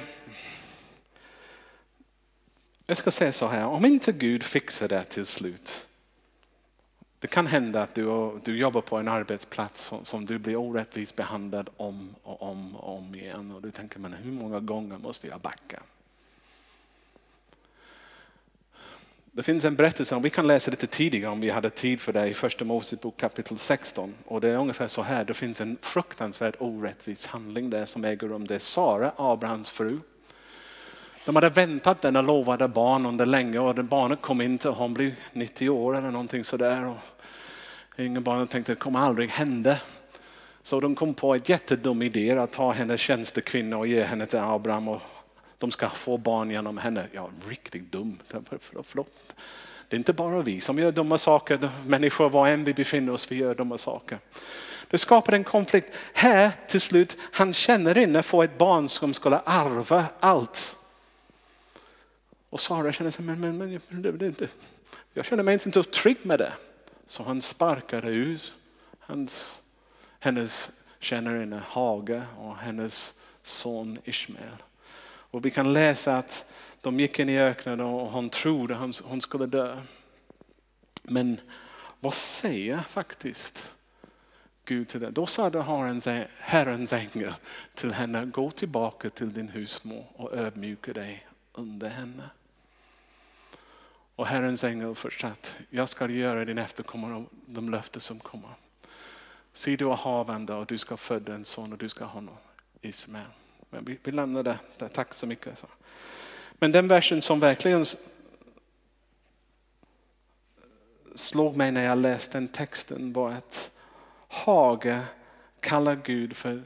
jag 2.85 2.97
ska 2.97 3.11
säga 3.11 3.31
så 3.31 3.47
här, 3.47 3.65
om 3.65 3.85
inte 3.85 4.11
Gud 4.11 4.43
fixar 4.43 4.87
det 4.87 5.03
till 5.03 5.25
slut. 5.25 5.87
Det 7.19 7.27
kan 7.27 7.47
hända 7.47 7.81
att 7.81 7.95
du, 7.95 8.39
du 8.43 8.57
jobbar 8.57 8.81
på 8.81 8.97
en 8.97 9.07
arbetsplats 9.07 9.83
som, 9.83 10.05
som, 10.05 10.25
du 10.25 10.37
blir 10.37 10.55
orättvist 10.55 11.15
behandlad 11.15 11.69
om 11.77 12.15
och 12.23 12.41
om 12.41 12.75
och 12.75 12.97
om 12.97 13.15
igen. 13.15 13.51
Och 13.51 13.61
du 13.61 13.71
tänker, 13.71 13.99
men 13.99 14.13
hur 14.13 14.31
många 14.31 14.59
gånger 14.59 14.97
måste 14.97 15.27
jag 15.27 15.39
backa? 15.39 15.79
Det 19.39 19.43
finns 19.43 19.65
en 19.65 19.75
berättelse, 19.75 20.15
och 20.15 20.25
vi 20.25 20.29
kan 20.29 20.47
läsa 20.47 20.71
lite 20.71 20.87
tidigare 20.87 21.31
om 21.31 21.39
vi 21.39 21.49
hade 21.49 21.69
tid 21.69 21.99
för 21.99 22.13
det 22.13 22.27
i 22.27 22.33
första 22.33 22.65
Mosebok 22.65 23.17
kapitel 23.17 23.57
16. 23.57 24.13
Och 24.25 24.41
det 24.41 24.49
är 24.49 24.55
ungefär 24.55 24.87
så 24.87 25.01
här, 25.01 25.25
det 25.25 25.33
finns 25.33 25.61
en 25.61 25.77
fruktansvärt 25.81 26.55
orättvis 26.59 27.27
handling 27.27 27.69
där 27.69 27.85
som 27.85 28.05
äger 28.05 28.27
rum. 28.27 28.47
Det 28.47 28.55
är 28.55 28.59
Sara, 28.59 29.11
Abrahams 29.15 29.69
fru. 29.69 29.99
De 31.25 31.35
hade 31.35 31.49
väntat 31.49 32.01
denna 32.01 32.21
lovade 32.21 32.67
barn 32.67 33.05
under 33.05 33.25
länge 33.25 33.59
och 33.59 33.75
barnet 33.75 34.21
kom 34.21 34.41
inte, 34.41 34.69
hon 34.69 34.93
blev 34.93 35.11
90 35.33 35.69
år 35.69 35.97
eller 35.97 36.11
någonting 36.11 36.43
sådär. 36.43 36.87
Och 36.87 36.97
ingen 37.97 38.23
barn 38.23 38.47
tänkte 38.47 38.71
det 38.71 38.75
kommer 38.79 38.99
aldrig 38.99 39.29
hända. 39.29 39.77
Så 40.63 40.79
de 40.79 40.95
kom 40.95 41.13
på 41.13 41.35
ett 41.35 41.49
jättedum 41.49 42.01
idé 42.01 42.31
att 42.31 42.51
ta 42.51 42.71
hennes 42.71 42.99
tjänstekvinna 43.01 43.77
och 43.77 43.87
ge 43.87 44.03
henne 44.03 44.25
till 44.25 44.39
Abraham 44.39 44.87
och 44.87 45.01
de 45.59 45.71
ska 45.71 45.89
få 45.89 46.17
barn 46.17 46.51
genom 46.51 46.77
henne. 46.77 47.07
Ja, 47.11 47.29
riktigt 47.47 47.91
dum. 47.91 48.19
Förlåt. 48.83 49.33
Det 49.87 49.95
är 49.95 49.97
inte 49.97 50.13
bara 50.13 50.41
vi 50.41 50.61
som 50.61 50.79
gör 50.79 50.91
dumma 50.91 51.17
saker. 51.17 51.69
Människor, 51.85 52.29
var 52.29 52.47
än 52.47 52.63
vi 52.63 52.73
befinner 52.73 53.13
oss, 53.13 53.31
vi 53.31 53.35
gör 53.35 53.55
dumma 53.55 53.77
saker. 53.77 54.19
Det 54.89 54.97
skapar 54.97 55.33
en 55.33 55.43
konflikt. 55.43 55.95
Här 56.13 56.51
till 56.67 56.81
slut, 56.81 57.17
han 57.19 57.53
känner 57.53 57.97
inne 57.97 58.23
för 58.23 58.43
ett 58.43 58.57
barn 58.57 58.89
som 58.89 59.13
skulle 59.13 59.39
arva 59.39 60.05
allt. 60.19 60.75
Och 62.49 62.59
Sara 62.59 62.91
känner 62.91 63.11
sig, 63.11 63.25
men, 63.25 63.39
men, 63.39 63.57
men 63.57 64.01
det, 64.01 64.11
det, 64.11 64.29
det. 64.29 64.49
jag 65.13 65.25
känner 65.25 65.43
mig 65.43 65.53
inte 65.53 65.83
trygg 65.83 66.17
med 66.23 66.39
det. 66.39 66.53
Så 67.05 67.23
han 67.23 67.41
sparkade 67.41 68.09
ut 68.09 68.53
hans, 68.99 69.61
hennes 70.19 70.71
tjänarinna 70.99 71.63
Hage 71.67 72.21
och 72.37 72.57
hennes 72.57 73.13
son 73.43 73.97
Ismael. 74.03 74.55
Och 75.31 75.45
vi 75.45 75.51
kan 75.51 75.73
läsa 75.73 76.17
att 76.17 76.45
de 76.81 76.99
gick 76.99 77.19
in 77.19 77.29
i 77.29 77.39
öknen 77.39 77.79
och 77.79 78.07
hon 78.07 78.29
trodde 78.29 78.75
hon 79.03 79.21
skulle 79.21 79.45
dö. 79.45 79.81
Men 81.03 81.37
Vad 81.99 82.13
säger 82.13 82.77
faktiskt 82.77 83.75
Gud 84.65 84.87
till 84.87 84.99
det? 84.99 85.11
Då 85.11 85.25
sade 85.25 85.61
Herrens 86.39 86.93
ängel 86.93 87.33
till 87.73 87.93
henne, 87.93 88.25
gå 88.25 88.51
tillbaka 88.51 89.09
till 89.09 89.33
din 89.33 89.47
husmor 89.47 90.05
och 90.15 90.33
ödmjuka 90.33 90.93
dig 90.93 91.27
under 91.53 91.89
henne. 91.89 92.29
Och 94.15 94.27
Herrens 94.27 94.63
ängel 94.63 94.95
fortsatte, 94.95 95.49
jag 95.69 95.89
ska 95.89 96.09
göra 96.09 96.45
din 96.45 96.57
efterkommare 96.57 97.25
de 97.45 97.69
löften 97.69 98.01
som 98.01 98.19
kommer. 98.19 98.49
Se 99.53 99.75
du 99.75 99.91
är 99.91 99.95
havande 99.95 100.53
och 100.53 100.65
du 100.65 100.77
ska 100.77 100.97
föda 100.97 101.33
en 101.33 101.45
son 101.45 101.71
och 101.71 101.77
du 101.77 101.89
ska 101.89 102.03
ha 102.03 102.11
honom 102.11 102.37
Ismael. 102.81 103.25
Men 103.69 103.85
vi, 103.85 103.97
vi 104.03 104.11
lämnar 104.11 104.43
det 104.43 104.59
där, 104.77 104.87
tack 104.87 105.13
så 105.13 105.27
mycket. 105.27 105.63
Men 106.53 106.71
den 106.71 106.87
versen 106.87 107.21
som 107.21 107.39
verkligen 107.39 107.85
slog 111.15 111.57
mig 111.57 111.71
när 111.71 111.85
jag 111.85 111.97
läste 111.97 112.37
den 112.37 112.47
texten 112.47 113.13
var 113.13 113.31
att 113.31 113.71
Hage 114.27 115.01
kallar 115.59 115.95
Gud 115.95 116.35
för, 116.35 116.63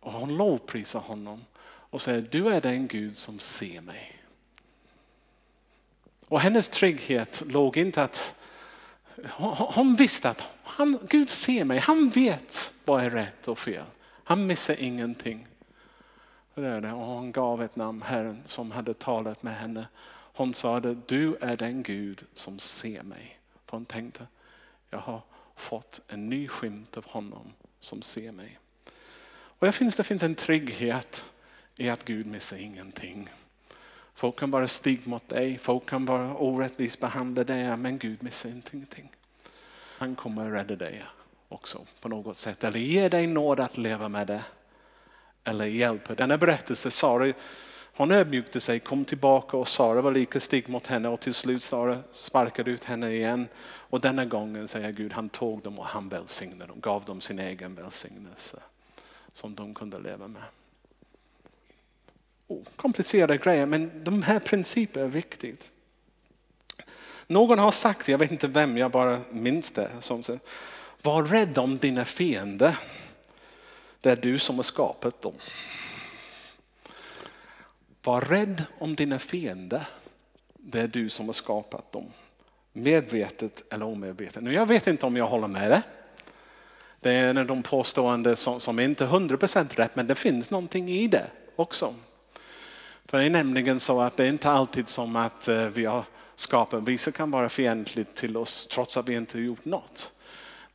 och 0.00 0.12
hon 0.12 0.36
lovprisar 0.36 1.00
honom 1.00 1.44
och 1.64 2.00
säger 2.00 2.28
du 2.30 2.48
är 2.48 2.60
den 2.60 2.86
Gud 2.86 3.16
som 3.16 3.38
ser 3.38 3.80
mig. 3.80 4.22
Och 6.28 6.40
hennes 6.40 6.68
trygghet 6.68 7.42
låg 7.46 7.76
inte 7.76 8.02
att 8.02 8.34
hon 9.74 9.96
visste 9.96 10.30
att 10.30 10.42
han, 10.62 10.98
Gud 11.08 11.30
ser 11.30 11.64
mig, 11.64 11.78
han 11.78 12.08
vet 12.08 12.74
vad 12.84 13.04
är 13.04 13.10
rätt 13.10 13.48
och 13.48 13.58
fel. 13.58 13.84
Han 14.24 14.46
missar 14.46 14.76
ingenting. 14.78 15.46
Det 16.54 16.80
det. 16.80 16.92
Och 16.92 17.06
hon 17.06 17.32
gav 17.32 17.62
ett 17.62 17.76
namn, 17.76 18.02
Herren 18.02 18.42
som 18.46 18.70
hade 18.70 18.94
talat 18.94 19.42
med 19.42 19.56
henne. 19.56 19.86
Hon 20.36 20.54
sade, 20.54 20.96
du 21.06 21.36
är 21.40 21.56
den 21.56 21.82
Gud 21.82 22.24
som 22.34 22.58
ser 22.58 23.02
mig. 23.02 23.38
För 23.66 23.76
hon 23.76 23.84
tänkte, 23.84 24.26
jag 24.90 24.98
har 24.98 25.20
fått 25.56 26.00
en 26.08 26.28
ny 26.28 26.48
skymt 26.48 26.96
av 26.96 27.06
honom 27.06 27.52
som 27.80 28.02
ser 28.02 28.32
mig. 28.32 28.58
Och 29.58 29.66
jag 29.66 29.74
finns, 29.74 29.96
det 29.96 30.04
finns 30.04 30.22
en 30.22 30.34
trygghet 30.34 31.24
i 31.76 31.88
att 31.88 32.04
Gud 32.04 32.26
missar 32.26 32.56
ingenting. 32.56 33.28
Folk 34.14 34.38
kan 34.38 34.50
vara 34.50 34.68
stig 34.68 35.06
mot 35.06 35.28
dig, 35.28 35.58
folk 35.58 35.86
kan 35.86 36.04
vara 36.04 36.36
orättvist 36.36 37.00
behandla 37.00 37.44
dig, 37.44 37.76
men 37.76 37.98
Gud 37.98 38.22
missar 38.22 38.48
ingenting. 38.48 39.12
Han 39.98 40.14
kommer 40.14 40.46
att 40.46 40.52
rädda 40.52 40.76
dig 40.76 41.04
också 41.48 41.86
på 42.00 42.08
något 42.08 42.36
sätt, 42.36 42.64
eller 42.64 42.78
ge 42.78 43.08
dig 43.08 43.26
nåd 43.26 43.60
att 43.60 43.76
leva 43.76 44.08
med 44.08 44.26
det. 44.26 44.42
Eller 45.44 45.66
hjälper. 45.66 46.14
Denna 46.14 46.38
berättelse, 46.38 46.90
Sara, 46.90 47.32
hon 47.96 48.10
ödmjukte 48.10 48.60
sig, 48.60 48.80
kom 48.80 49.04
tillbaka 49.04 49.56
och 49.56 49.68
Sara 49.68 50.00
var 50.00 50.12
lika 50.12 50.40
stygg 50.40 50.68
mot 50.68 50.86
henne 50.86 51.08
och 51.08 51.20
till 51.20 51.34
slut 51.34 51.62
Sara 51.62 51.98
sparkade 52.12 52.70
ut 52.70 52.84
henne 52.84 53.10
igen. 53.10 53.48
Och 53.64 54.00
denna 54.00 54.24
gången 54.24 54.68
säger 54.68 54.92
Gud, 54.92 55.12
han 55.12 55.28
tog 55.28 55.62
dem 55.62 55.78
och 55.78 55.86
han 55.86 56.08
välsignade 56.08 56.66
dem, 56.66 56.80
gav 56.80 57.04
dem 57.04 57.20
sin 57.20 57.38
egen 57.38 57.74
välsignelse 57.74 58.58
som 59.32 59.54
de 59.54 59.74
kunde 59.74 59.98
leva 59.98 60.28
med 60.28 60.42
oh, 62.48 62.62
komplicerade 62.76 63.36
grejer, 63.36 63.66
men 63.66 64.04
de 64.04 64.22
här 64.22 64.40
principerna 64.40 65.04
är 65.04 65.08
viktiga. 65.08 65.54
Någon 67.26 67.58
har 67.58 67.70
sagt, 67.70 68.08
jag 68.08 68.18
vet 68.18 68.30
inte 68.30 68.48
vem, 68.48 68.78
jag 68.78 68.90
bara 68.90 69.20
minns 69.30 69.70
det, 69.70 69.90
som 70.00 70.22
säger, 70.22 70.40
var 71.02 71.22
rädd 71.22 71.58
om 71.58 71.78
dina 71.78 72.04
fiender. 72.04 72.78
Det 74.04 74.12
är 74.12 74.16
du 74.16 74.38
som 74.38 74.56
har 74.56 74.62
skapat 74.62 75.22
dem. 75.22 75.32
Var 78.02 78.20
rädd 78.20 78.64
om 78.78 78.94
dina 78.94 79.18
fiender. 79.18 79.86
Det 80.54 80.80
är 80.80 80.88
du 80.88 81.08
som 81.08 81.26
har 81.26 81.32
skapat 81.32 81.92
dem. 81.92 82.12
Medvetet 82.72 83.72
eller 83.72 83.86
omedvetet. 83.86 84.42
Nu, 84.42 84.52
jag 84.52 84.66
vet 84.66 84.86
inte 84.86 85.06
om 85.06 85.16
jag 85.16 85.26
håller 85.26 85.48
med 85.48 85.70
det. 85.70 85.82
Det 87.00 87.12
är 87.12 87.30
en 87.30 87.38
av 87.38 87.46
de 87.46 87.62
påståenden 87.62 88.36
som, 88.36 88.60
som 88.60 88.80
inte 88.80 89.04
är 89.04 89.08
100% 89.08 89.74
rätt, 89.74 89.96
men 89.96 90.06
det 90.06 90.14
finns 90.14 90.50
någonting 90.50 90.88
i 90.88 91.08
det 91.08 91.30
också. 91.56 91.94
För 93.04 93.18
det 93.18 93.24
är 93.24 93.30
nämligen 93.30 93.80
så 93.80 94.00
att 94.00 94.16
det 94.16 94.24
är 94.24 94.28
inte 94.28 94.50
alltid 94.50 94.88
som 94.88 95.16
att 95.16 95.48
eh, 95.48 95.66
vi 95.66 95.84
har 95.84 96.04
skapat, 96.34 96.82
vissa 96.82 97.12
kan 97.12 97.30
vara 97.30 97.48
fientligt 97.48 98.14
till 98.14 98.36
oss 98.36 98.66
trots 98.66 98.96
att 98.96 99.08
vi 99.08 99.14
inte 99.14 99.38
gjort 99.38 99.64
något. 99.64 100.12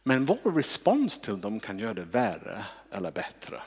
Men 0.04 0.26
vår 0.26 0.52
respons 0.56 1.20
till 1.20 1.42
dem 1.42 1.60
kan 1.60 1.80
göra 1.80 1.94
det 1.94 2.06
värre 2.12 2.64
eller 2.92 3.12
bättre. 3.12 3.62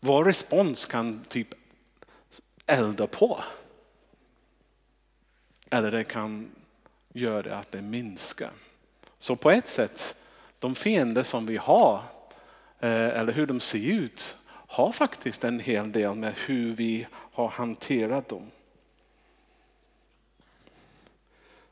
Vår 0.00 0.24
respons 0.24 0.86
kan 0.86 1.24
typ 1.28 1.54
elda 2.66 3.06
på. 3.06 3.44
Eller 5.70 5.90
det 5.90 6.04
kan 6.04 6.50
göra 7.12 7.56
att 7.56 7.72
det 7.72 7.82
minskar. 7.82 8.50
Så 9.18 9.36
på 9.36 9.50
ett 9.50 9.68
sätt, 9.68 10.16
de 10.58 10.74
fiender 10.74 11.22
som 11.22 11.46
vi 11.46 11.56
har, 11.56 12.02
eh, 12.78 13.18
eller 13.18 13.32
hur 13.32 13.46
de 13.46 13.60
ser 13.60 13.90
ut, 13.90 14.36
har 14.46 14.92
faktiskt 14.92 15.44
en 15.44 15.60
hel 15.60 15.92
del 15.92 16.14
med 16.14 16.34
hur 16.46 16.70
vi 16.70 17.06
har 17.12 17.48
hanterat 17.48 18.28
dem. 18.28 18.50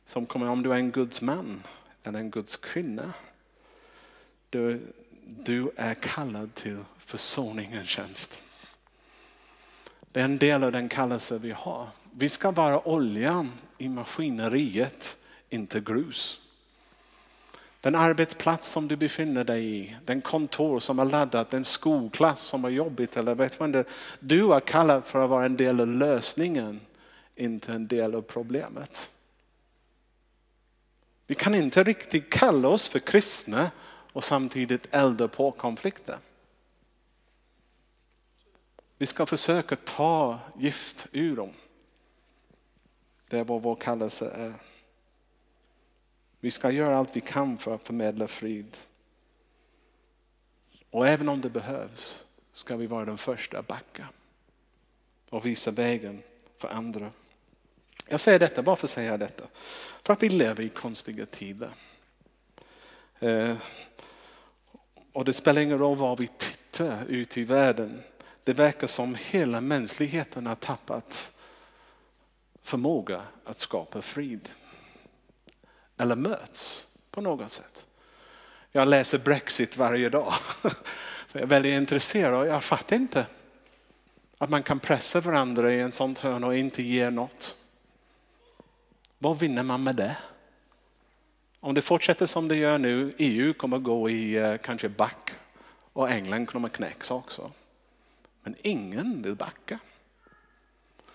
Som 0.05 0.27
kommer 0.27 0.51
om 0.51 0.63
du 0.63 0.73
är 0.73 0.77
en 0.77 0.91
Guds 0.91 1.23
man 1.23 1.63
eller 2.03 2.19
en 2.19 2.31
Guds 2.31 2.57
kvinna. 2.57 3.13
Du, 4.51 4.81
du 5.29 5.71
är 5.77 5.95
kallad 5.95 6.55
till 6.55 6.79
försoningens 6.99 7.89
tjänst. 7.89 8.41
Det 10.13 10.21
är 10.21 10.25
en 10.25 10.39
del 10.39 10.65
av 10.65 10.73
den 10.73 10.89
kallelse 10.89 11.39
vi 11.39 11.51
har. 11.51 11.89
Vi 12.13 12.29
ska 12.29 12.51
vara 12.51 12.89
oljan 12.89 13.53
i 13.79 13.89
maskineriet, 13.89 15.19
inte 15.49 15.81
grus. 15.81 16.41
Den 17.81 17.95
arbetsplats 17.95 18.69
som 18.69 18.89
du 18.89 18.97
befinner 18.97 19.45
dig 19.45 19.77
i, 19.77 19.97
den 20.05 20.21
kontor 20.21 20.81
som 20.81 20.99
är 20.99 21.05
laddat, 21.05 21.51
den 21.51 21.65
skolklass 21.65 22.43
som 22.43 22.65
är 22.65 22.69
jobbigt 22.69 23.17
eller 23.17 23.35
vet 23.35 23.61
man 23.61 23.73
det. 23.73 23.85
Du 24.21 24.55
är 24.55 24.61
kallad 24.61 25.05
för 25.05 25.25
att 25.25 25.31
vara 25.31 25.45
en 25.45 25.57
del 25.57 25.81
av 25.81 25.89
lösningen, 25.89 26.81
inte 27.37 27.73
en 27.73 27.87
del 27.87 28.15
av 28.15 28.23
problemet. 28.23 29.11
Vi 31.27 31.35
kan 31.35 31.55
inte 31.55 31.85
riktigt 31.85 32.31
kalla 32.31 32.69
oss 32.69 32.89
för 32.89 32.99
kristna 32.99 33.71
och 34.13 34.25
samtidigt 34.25 34.95
elda 34.95 35.29
på 35.29 35.51
konflikter. 35.51 36.19
Vi 38.99 39.07
ska 39.07 39.27
försöka 39.27 39.77
ta 39.77 40.41
gift 40.59 41.07
ur 41.13 41.37
dem. 41.37 41.53
Det 43.29 43.39
är 43.39 43.45
vad 43.45 43.63
vår 43.63 43.75
kallelse 43.75 44.31
är. 44.31 44.55
Vi 46.41 46.51
ska 46.51 46.71
göra 46.71 46.97
allt 46.97 47.17
vi 47.17 47.21
kan 47.21 47.59
för 47.59 47.75
att 47.75 47.87
förmedla 47.87 48.29
frid. 48.29 48.77
Och 50.91 51.09
även 51.09 51.29
om 51.29 51.41
det 51.41 51.51
behövs 51.51 52.25
ska 52.53 52.77
vi 52.77 52.87
vara 52.87 53.05
den 53.05 53.19
första 53.19 53.59
att 53.59 53.67
backa 53.67 54.09
och 55.31 55.47
visa 55.47 55.71
vägen 55.71 56.23
för 56.57 56.69
andra. 56.69 57.13
Jag 58.09 58.21
säger 58.21 58.39
detta 58.39 58.63
varför 58.63 58.87
säger 58.87 59.11
jag 59.11 59.21
detta. 59.21 59.45
För 60.03 60.13
att 60.13 60.23
vi 60.23 60.29
lever 60.29 60.63
i 60.63 60.69
konstiga 60.69 61.27
tider. 61.27 61.71
Eh, 63.19 63.57
och 65.19 65.25
det 65.25 65.33
spelar 65.33 65.63
ingen 65.63 65.79
roll 65.79 65.97
var 65.97 66.17
vi 66.17 66.27
tittar 66.27 67.05
ut 67.09 67.39
i 67.39 67.45
världen. 67.45 68.03
Det 68.45 68.53
verkar 68.53 68.87
som 68.87 69.15
hela 69.15 69.61
mänskligheten 69.61 70.47
har 70.47 70.55
tappat 70.55 71.33
förmåga 72.63 73.23
att 73.45 73.59
skapa 73.59 74.03
frid 74.03 74.49
eller 75.97 76.17
möts 76.17 76.87
på 77.11 77.21
något 77.21 77.53
sätt. 77.53 77.87
Jag 78.73 78.89
läser 78.89 79.19
Brexit 79.19 79.77
varje 79.77 80.09
dag. 80.09 80.35
Jag 81.33 81.43
är 81.43 81.47
väldigt 81.47 81.77
intresserad 81.77 82.35
och 82.35 82.47
jag 82.47 82.65
fattar 82.65 82.97
inte 82.97 83.27
att 84.39 84.51
man 84.51 84.63
kan 84.63 84.81
pressa 84.81 85.21
varandra 85.21 85.73
i 85.73 85.81
en 85.81 85.93
sånt 85.93 86.19
hörn 86.19 86.45
och 86.45 86.57
inte 86.57 86.83
ge 86.83 87.11
något. 87.11 87.57
Vad 89.19 89.39
vinner 89.39 89.63
man 89.63 89.83
med 89.83 89.97
det? 89.97 90.17
Om 91.61 91.75
det 91.75 91.83
fortsätter 91.83 92.27
som 92.27 92.49
det 92.49 92.57
gör 92.57 92.79
nu, 92.79 93.15
EU 93.19 93.55
kommer 93.55 93.79
gå 93.79 94.11
i 94.11 94.37
eh, 94.37 94.57
kanske 94.57 94.89
back 94.89 95.31
och 95.93 96.11
England 96.11 96.47
kommer 96.47 96.69
knäckas 96.69 97.11
också. 97.11 97.51
Men 98.43 98.55
ingen 98.63 99.23
vill 99.23 99.35
backa. 99.35 99.79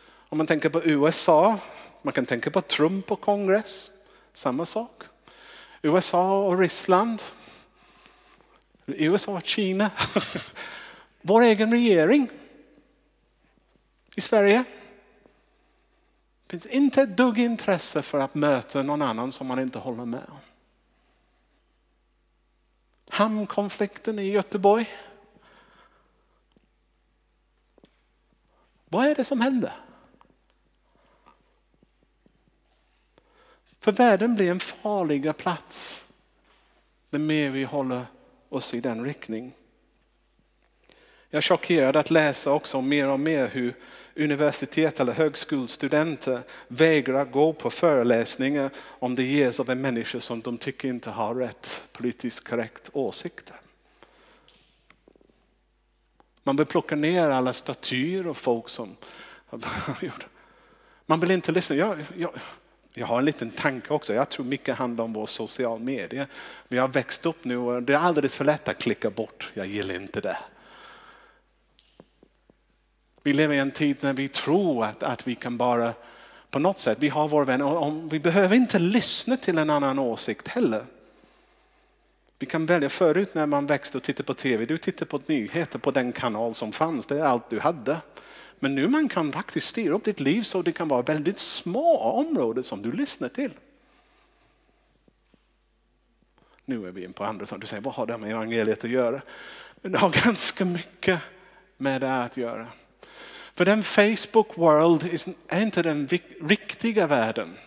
Om 0.06 0.38
man 0.38 0.48
tänker 0.48 0.70
på 0.70 0.84
USA, 0.84 1.60
man 2.02 2.14
kan 2.14 2.26
tänka 2.26 2.52
på 2.52 2.62
Trump 2.62 3.12
och 3.12 3.22
kongress. 3.22 3.92
Samma 4.34 4.66
sak. 4.66 5.04
USA 5.82 6.46
och 6.46 6.60
Ryssland. 6.60 7.22
USA 8.86 9.38
och 9.38 9.46
Kina. 9.46 9.92
Vår 11.22 11.42
egen 11.42 11.72
regering 11.72 12.30
i 14.16 14.22
Sverige. 14.22 14.64
Det 16.54 16.60
finns 16.60 16.76
inte 16.76 17.02
ett 17.02 17.18
dugg 17.18 17.40
intresse 17.40 18.02
för 18.02 18.20
att 18.20 18.36
möta 18.36 18.84
någon 18.84 19.02
annan 19.02 19.32
som 19.32 19.48
man 19.48 19.60
inte 19.60 19.80
håller 19.80 20.06
med 20.06 20.24
om. 20.30 20.38
Hamnkonflikten 23.10 24.20
i 24.20 24.32
Göteborg. 24.32 24.90
Vad 28.86 29.06
är 29.06 29.16
det 29.16 29.24
som 29.24 29.42
händer? 29.42 29.74
För 33.80 33.92
världen 33.92 34.36
blir 34.36 34.52
en 34.52 34.60
farligare 34.60 35.34
plats 35.34 36.08
det 37.10 37.20
mer 37.20 37.50
vi 37.50 37.64
håller 37.64 38.06
oss 38.50 38.74
i 38.74 38.80
den 38.80 39.06
riktning. 39.06 39.54
Jag 41.30 41.38
är 41.38 41.42
chockerad 41.42 41.96
att 41.96 42.12
läsa 42.12 42.52
också 42.52 42.82
mer 42.82 43.08
och 43.08 43.20
mer 43.20 43.48
hur 43.48 43.76
universitet 44.16 45.00
eller 45.00 45.14
högskolestudenter 45.14 46.42
vägrar 46.68 47.26
gå 47.26 47.54
på 47.54 47.70
föreläsningar 47.70 48.70
om 48.78 49.16
det 49.16 49.24
ges 49.24 49.60
av 49.60 49.70
en 49.70 49.82
människa 49.82 50.20
som 50.20 50.42
de 50.42 50.58
tycker 50.58 50.88
inte 50.88 51.10
har 51.10 51.36
rätt 51.36 51.84
politiskt 51.92 52.48
korrekt 52.48 52.90
åsikter. 52.94 53.56
Man 56.44 56.56
vill 56.56 56.66
plocka 56.66 56.96
ner 56.96 57.30
alla 57.30 57.54
statyer 57.54 58.28
och 58.28 58.38
folk 58.38 58.70
som 58.70 58.96
man 61.06 61.20
vill 61.20 61.32
inte 61.32 61.52
lyssna. 61.52 61.76
Jag, 61.76 62.06
jag, 62.18 62.32
jag 62.94 63.08
har 63.08 63.20
en 63.20 63.26
liten 63.26 63.50
tanke 63.50 63.94
också. 63.94 64.14
Jag 64.14 64.30
tror 64.30 64.46
mycket 64.46 64.76
handlar 64.76 65.04
om 65.04 65.14
vår 65.14 65.26
social 65.26 65.80
media. 65.80 66.28
Vi 66.68 66.78
har 66.78 66.88
växt 66.88 67.26
upp 67.26 67.46
nu 67.46 67.58
och 67.58 67.84
det 67.84 67.94
är 67.94 67.98
alldeles 67.98 68.36
för 68.36 68.46
lätt 68.46 68.68
att 68.68 68.78
klicka 68.78 69.10
bort. 69.10 69.52
Jag 69.54 69.68
gillar 69.68 69.96
inte 69.96 70.22
det. 70.22 70.38
Vi 73.24 73.34
lever 73.34 73.56
i 73.56 73.60
en 73.60 73.72
tid 73.72 73.98
när 74.02 74.14
vi 74.14 74.28
tror 74.28 74.86
att, 74.86 75.04
att 75.04 75.28
vi 75.28 75.36
kan 75.36 75.58
bara 75.58 75.94
på 76.50 76.60
något 76.60 76.80
sätt, 76.80 76.98
vi 77.02 77.10
har 77.10 77.28
vår 77.28 77.46
vän, 77.46 77.62
och 77.62 78.14
vi 78.14 78.20
behöver 78.20 78.56
inte 78.56 78.80
lyssna 78.80 79.38
till 79.38 79.58
en 79.58 79.70
annan 79.70 80.00
åsikt 80.00 80.48
heller. 80.48 80.86
Vi 82.40 82.46
kan 82.46 82.66
välja 82.66 82.90
förut 82.90 83.36
när 83.36 83.46
man 83.46 83.66
växte 83.66 83.98
och 83.98 84.04
tittade 84.04 84.28
på 84.28 84.34
tv, 84.34 84.66
du 84.66 84.78
tittade 84.78 85.06
på 85.06 85.22
nyheter 85.26 85.80
på 85.80 85.92
den 85.92 86.12
kanal 86.12 86.56
som 86.56 86.72
fanns, 86.72 87.08
det 87.08 87.20
är 87.20 87.24
allt 87.24 87.50
du 87.50 87.60
hade. 87.60 87.98
Men 88.60 88.76
nu 88.76 88.88
man 88.88 89.10
kan 89.10 89.32
faktiskt 89.32 89.68
styra 89.68 89.94
upp 89.94 90.04
ditt 90.04 90.20
liv 90.20 90.42
så 90.42 90.62
det 90.62 90.72
kan 90.72 90.88
vara 90.88 91.02
väldigt 91.02 91.38
små 91.38 91.98
områden 91.98 92.64
som 92.64 92.82
du 92.82 92.92
lyssnar 92.92 93.30
till. 93.30 93.52
Nu 96.66 96.88
är 96.88 96.92
vi 96.92 97.04
in 97.04 97.14
på 97.14 97.24
andra 97.24 97.46
som 97.46 97.60
du 97.60 97.68
säger, 97.68 97.82
vad 97.82 97.94
har 97.94 98.06
det 98.06 98.18
med 98.18 98.32
evangeliet 98.32 98.84
att 98.84 98.90
göra? 98.90 99.22
Det 99.82 99.98
har 99.98 100.10
ganska 100.26 100.66
mycket 100.66 101.20
med 101.78 102.02
det 102.02 102.24
att 102.24 102.38
göra. 102.38 102.68
För 103.54 103.66
den 103.66 103.84
Facebook 103.84 104.58
world 104.58 105.04
är 105.48 105.62
inte 105.62 105.82
den 105.82 106.08
riktiga 106.42 107.08
världen. 107.08 107.58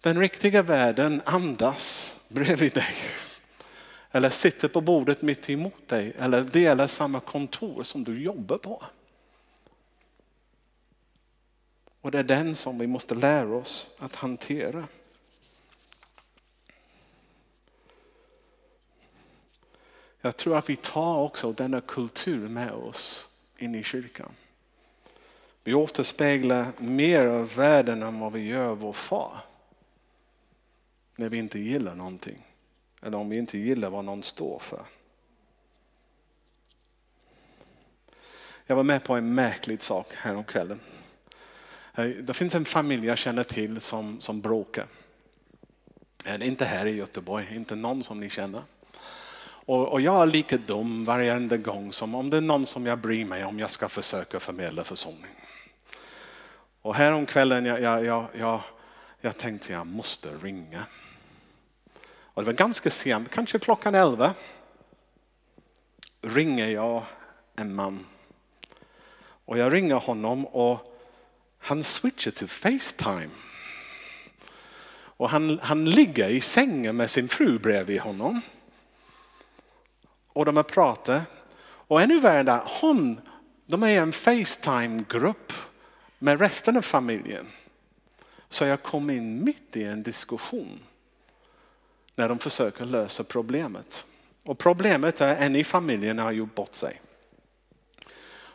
Den 0.00 0.20
riktiga 0.20 0.62
världen 0.62 1.22
andas 1.24 2.16
bredvid 2.28 2.72
dig. 2.72 2.94
Eller 4.10 4.30
sitter 4.30 4.68
på 4.68 4.80
bordet 4.80 5.22
mitt 5.22 5.50
emot 5.50 5.88
dig. 5.88 6.12
Eller 6.18 6.42
delar 6.42 6.86
samma 6.86 7.20
kontor 7.20 7.82
som 7.82 8.04
du 8.04 8.22
jobbar 8.22 8.58
på. 8.58 8.82
Och 12.00 12.10
det 12.10 12.18
är 12.18 12.24
den 12.24 12.54
som 12.54 12.78
vi 12.78 12.86
måste 12.86 13.14
lära 13.14 13.54
oss 13.54 13.90
att 13.98 14.14
hantera. 14.14 14.84
Jag 20.20 20.36
tror 20.36 20.56
att 20.56 20.70
vi 20.70 20.76
tar 20.76 21.16
också 21.16 21.52
denna 21.52 21.80
kultur 21.80 22.48
med 22.48 22.72
oss 22.72 23.28
in 23.58 23.74
i 23.74 23.82
kyrkan. 23.82 24.32
Vi 25.68 25.74
återspeglar 25.74 26.66
mer 26.78 27.26
av 27.26 27.54
världen 27.54 28.02
än 28.02 28.20
vad 28.20 28.32
vi 28.32 28.46
gör 28.46 28.74
vår 28.74 28.92
far. 28.92 29.32
När 31.16 31.28
vi 31.28 31.38
inte 31.38 31.58
gillar 31.58 31.94
någonting. 31.94 32.46
Eller 33.02 33.18
om 33.18 33.28
vi 33.28 33.38
inte 33.38 33.58
gillar 33.58 33.90
vad 33.90 34.04
någon 34.04 34.22
står 34.22 34.58
för. 34.58 34.80
Jag 38.66 38.76
var 38.76 38.82
med 38.82 39.04
på 39.04 39.14
en 39.14 39.34
märklig 39.34 39.82
sak 39.82 40.06
häromkvällen. 40.14 40.80
Eh, 41.94 42.04
det 42.04 42.34
finns 42.34 42.54
en 42.54 42.64
familj 42.64 43.06
jag 43.06 43.18
känner 43.18 43.44
till 43.44 43.80
som, 43.80 44.20
som 44.20 44.40
bråkar. 44.40 44.86
Eh, 46.24 46.48
inte 46.48 46.64
här 46.64 46.86
i 46.86 46.90
Göteborg, 46.90 47.56
inte 47.56 47.76
någon 47.76 48.02
som 48.02 48.20
ni 48.20 48.30
känner. 48.30 48.62
Och, 49.42 49.88
och 49.88 50.00
jag 50.00 50.22
är 50.22 50.26
lika 50.26 50.56
dum 50.56 51.04
varje 51.04 51.56
gång 51.56 51.92
som 51.92 52.14
om 52.14 52.30
det 52.30 52.36
är 52.36 52.40
någon 52.40 52.66
som 52.66 52.86
jag 52.86 52.98
bryr 52.98 53.24
mig 53.24 53.44
om 53.44 53.58
jag 53.58 53.70
ska 53.70 53.88
försöka 53.88 54.40
förmedla 54.40 54.84
försoning. 54.84 55.34
Och 56.88 56.94
häromkvällen 56.94 57.64
jag, 57.64 57.80
jag, 57.82 58.04
jag, 58.04 58.28
jag, 58.32 58.60
jag 59.20 59.36
tänkte 59.36 59.72
jag 59.72 59.86
måste 59.86 60.28
ringa. 60.28 60.86
Och 62.20 62.42
det 62.42 62.46
var 62.46 62.52
ganska 62.52 62.90
sent, 62.90 63.30
kanske 63.30 63.58
klockan 63.58 63.94
elva. 63.94 64.34
Ringer 66.20 66.68
jag 66.68 67.02
en 67.56 67.74
man. 67.74 68.06
Och 69.44 69.58
jag 69.58 69.72
ringer 69.72 69.94
honom 69.94 70.46
och 70.46 70.98
han 71.58 71.82
switchar 71.82 72.30
till 72.30 72.48
Facetime. 72.48 73.30
Och 74.90 75.30
han, 75.30 75.58
han 75.62 75.84
ligger 75.84 76.28
i 76.28 76.40
sängen 76.40 76.96
med 76.96 77.10
sin 77.10 77.28
fru 77.28 77.58
bredvid 77.58 78.00
honom. 78.00 78.40
Och 80.32 80.44
de 80.44 80.56
har 80.56 80.64
pratat. 80.64 81.22
Och 81.62 82.02
ännu 82.02 82.20
värre 82.20 82.60
hon, 82.80 83.20
de 83.66 83.82
är 83.82 83.88
i 83.88 83.96
en 83.96 84.12
Facetime-grupp 84.12 85.52
med 86.18 86.40
resten 86.40 86.76
av 86.76 86.82
familjen. 86.82 87.48
Så 88.48 88.64
jag 88.64 88.82
kom 88.82 89.10
in 89.10 89.44
mitt 89.44 89.76
i 89.76 89.84
en 89.84 90.02
diskussion 90.02 90.80
när 92.14 92.28
de 92.28 92.38
försöker 92.38 92.84
lösa 92.84 93.24
problemet. 93.24 94.04
Och 94.44 94.58
problemet 94.58 95.20
är 95.20 95.32
att 95.32 95.38
en 95.38 95.56
i 95.56 95.64
familjen 95.64 96.18
har 96.18 96.32
gjort 96.32 96.54
bort 96.54 96.74
sig. 96.74 97.00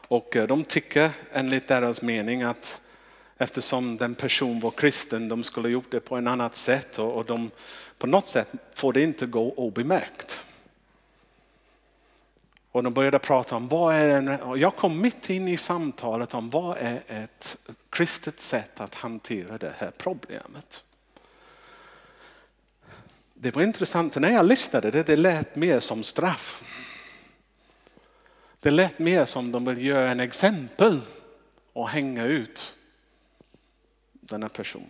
Och 0.08 0.36
eh, 0.36 0.48
de 0.48 0.64
tycker 0.64 1.10
enligt 1.32 1.68
deras 1.68 2.02
mening 2.02 2.44
att 2.44 2.82
eftersom 3.38 3.98
den 3.98 4.16
person 4.16 4.60
var 4.60 4.72
kristen, 4.72 5.30
de 5.30 5.44
skulle 5.44 5.70
gjort 5.70 5.92
det 5.92 6.00
på 6.00 6.18
ett 6.18 6.28
annat 6.28 6.56
sätt 6.56 7.00
och 7.00 7.26
de, 7.26 7.52
på 7.98 8.08
något 8.08 8.28
sätt 8.28 8.50
får 8.74 8.94
det 8.94 9.02
inte 9.02 9.26
gå 9.26 9.54
obemärkt. 9.54 10.46
Och 12.74 12.84
de 12.84 12.94
började 12.94 13.20
prata 13.20 13.56
om 13.56 13.68
vad 13.68 13.96
är 13.96 14.10
en, 14.10 14.28
och 14.42 14.58
jag 14.58 14.76
kom 14.76 15.02
mitt 15.02 15.30
in 15.30 15.48
i 15.48 15.58
samtalet 15.58 16.34
om 16.34 16.50
vad 16.50 16.78
är 16.78 17.02
ett 17.08 17.58
kristet 17.90 18.40
sätt 18.40 18.82
att 18.82 18.96
hantera 18.96 19.58
det 19.58 19.74
här 19.78 19.92
problemet. 19.98 20.84
Det 23.34 23.56
var 23.56 23.64
intressant, 23.64 24.16
när 24.16 24.30
jag 24.30 24.46
lyssnade 24.46 24.92
det, 24.92 25.04
det 25.04 25.16
lät 25.16 25.56
mer 25.56 25.80
som 25.80 26.04
straff. 26.04 26.64
Det 28.60 28.72
lät 28.72 29.00
mer 29.00 29.26
som 29.26 29.52
de 29.52 29.66
vill 29.66 29.86
göra 29.86 30.12
en 30.12 30.20
exempel 30.20 31.02
och 31.74 31.90
hänga 31.90 32.26
ut 32.26 32.76
denna 34.12 34.50
person. 34.50 34.90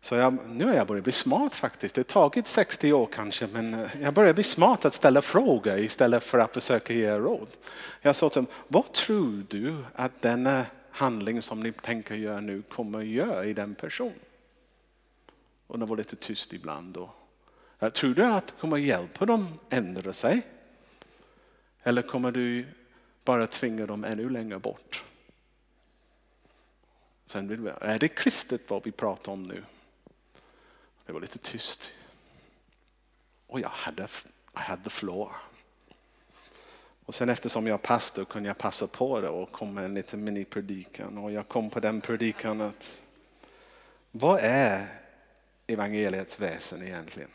Så 0.00 0.14
jag, 0.14 0.38
nu 0.48 0.64
har 0.64 0.74
jag 0.74 0.86
börjat 0.86 1.04
bli 1.04 1.12
smart 1.12 1.54
faktiskt. 1.54 1.94
Det 1.94 1.98
har 2.00 2.04
tagit 2.04 2.46
60 2.46 2.92
år 2.92 3.08
kanske, 3.12 3.46
men 3.46 3.74
eh, 3.74 4.02
jag 4.02 4.14
börjar 4.14 4.32
bli 4.32 4.44
smart 4.44 4.84
att 4.84 4.94
ställa 4.94 5.22
frågor 5.22 5.78
istället 5.78 6.24
för 6.24 6.38
att 6.38 6.54
försöka 6.54 6.94
ge 6.94 7.18
råd. 7.18 7.48
Jag 8.00 8.16
sa 8.16 8.28
till 8.28 8.42
dem, 8.42 8.46
vad 8.68 8.92
tror 8.92 9.44
du 9.48 9.84
att 9.94 10.22
denna 10.22 10.58
eh, 10.58 10.66
handling 10.90 11.42
som 11.42 11.60
ni 11.60 11.72
tänker 11.72 12.14
göra 12.14 12.40
nu 12.40 12.62
kommer 12.62 12.98
att 12.98 13.06
göra 13.06 13.44
i 13.44 13.52
den 13.52 13.74
personen? 13.74 14.14
Och 15.66 15.78
det 15.78 15.86
var 15.86 15.96
lite 15.96 16.16
tyst 16.16 16.52
ibland. 16.52 16.94
Då. 16.94 17.10
tror 17.90 18.14
du 18.14 18.24
att 18.24 18.46
det 18.46 18.52
kommer 18.60 18.76
att 18.76 18.82
hjälpa 18.82 19.26
dem 19.26 19.46
att 19.66 19.72
ändra 19.72 20.12
sig? 20.12 20.42
Eller 21.82 22.02
kommer 22.02 22.32
du 22.32 22.66
bara 23.24 23.46
tvinga 23.46 23.86
dem 23.86 24.04
ännu 24.04 24.30
längre 24.30 24.58
bort? 24.58 25.04
Sen 27.26 27.70
är 27.80 27.98
det 27.98 28.08
kristet 28.08 28.70
vad 28.70 28.84
vi 28.84 28.92
pratar 28.92 29.32
om 29.32 29.42
nu? 29.42 29.64
Det 31.10 31.14
var 31.14 31.20
lite 31.20 31.38
tyst. 31.38 31.90
Och 33.46 33.60
jag 33.60 33.68
hade, 33.68 34.02
I 34.02 34.06
had 34.52 34.84
the 34.84 34.90
floor. 34.90 35.32
Och 37.04 37.14
sen 37.14 37.28
eftersom 37.28 37.66
jag 37.66 37.74
är 37.74 37.78
pastor 37.78 38.24
kunde 38.24 38.48
jag 38.48 38.58
passa 38.58 38.86
på 38.86 39.20
det 39.20 39.28
och 39.28 39.52
kom 39.52 39.74
med 39.74 39.84
en 39.84 39.94
liten 39.94 40.24
mini-predikan. 40.24 41.18
Och 41.18 41.32
jag 41.32 41.48
kom 41.48 41.70
på 41.70 41.80
den 41.80 42.00
predikan 42.00 42.60
att 42.60 43.02
vad 44.10 44.40
är 44.40 44.86
evangeliets 45.66 46.40
väsen 46.40 46.82
egentligen? 46.82 47.30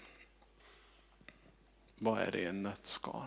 Vad 1.96 2.22
är 2.22 2.32
det 2.32 2.40
i 2.40 2.46
en 2.46 2.64
nötskal? 2.64 3.26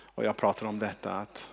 Och 0.00 0.24
jag 0.24 0.36
pratar 0.36 0.66
om 0.66 0.78
detta 0.78 1.12
att 1.12 1.50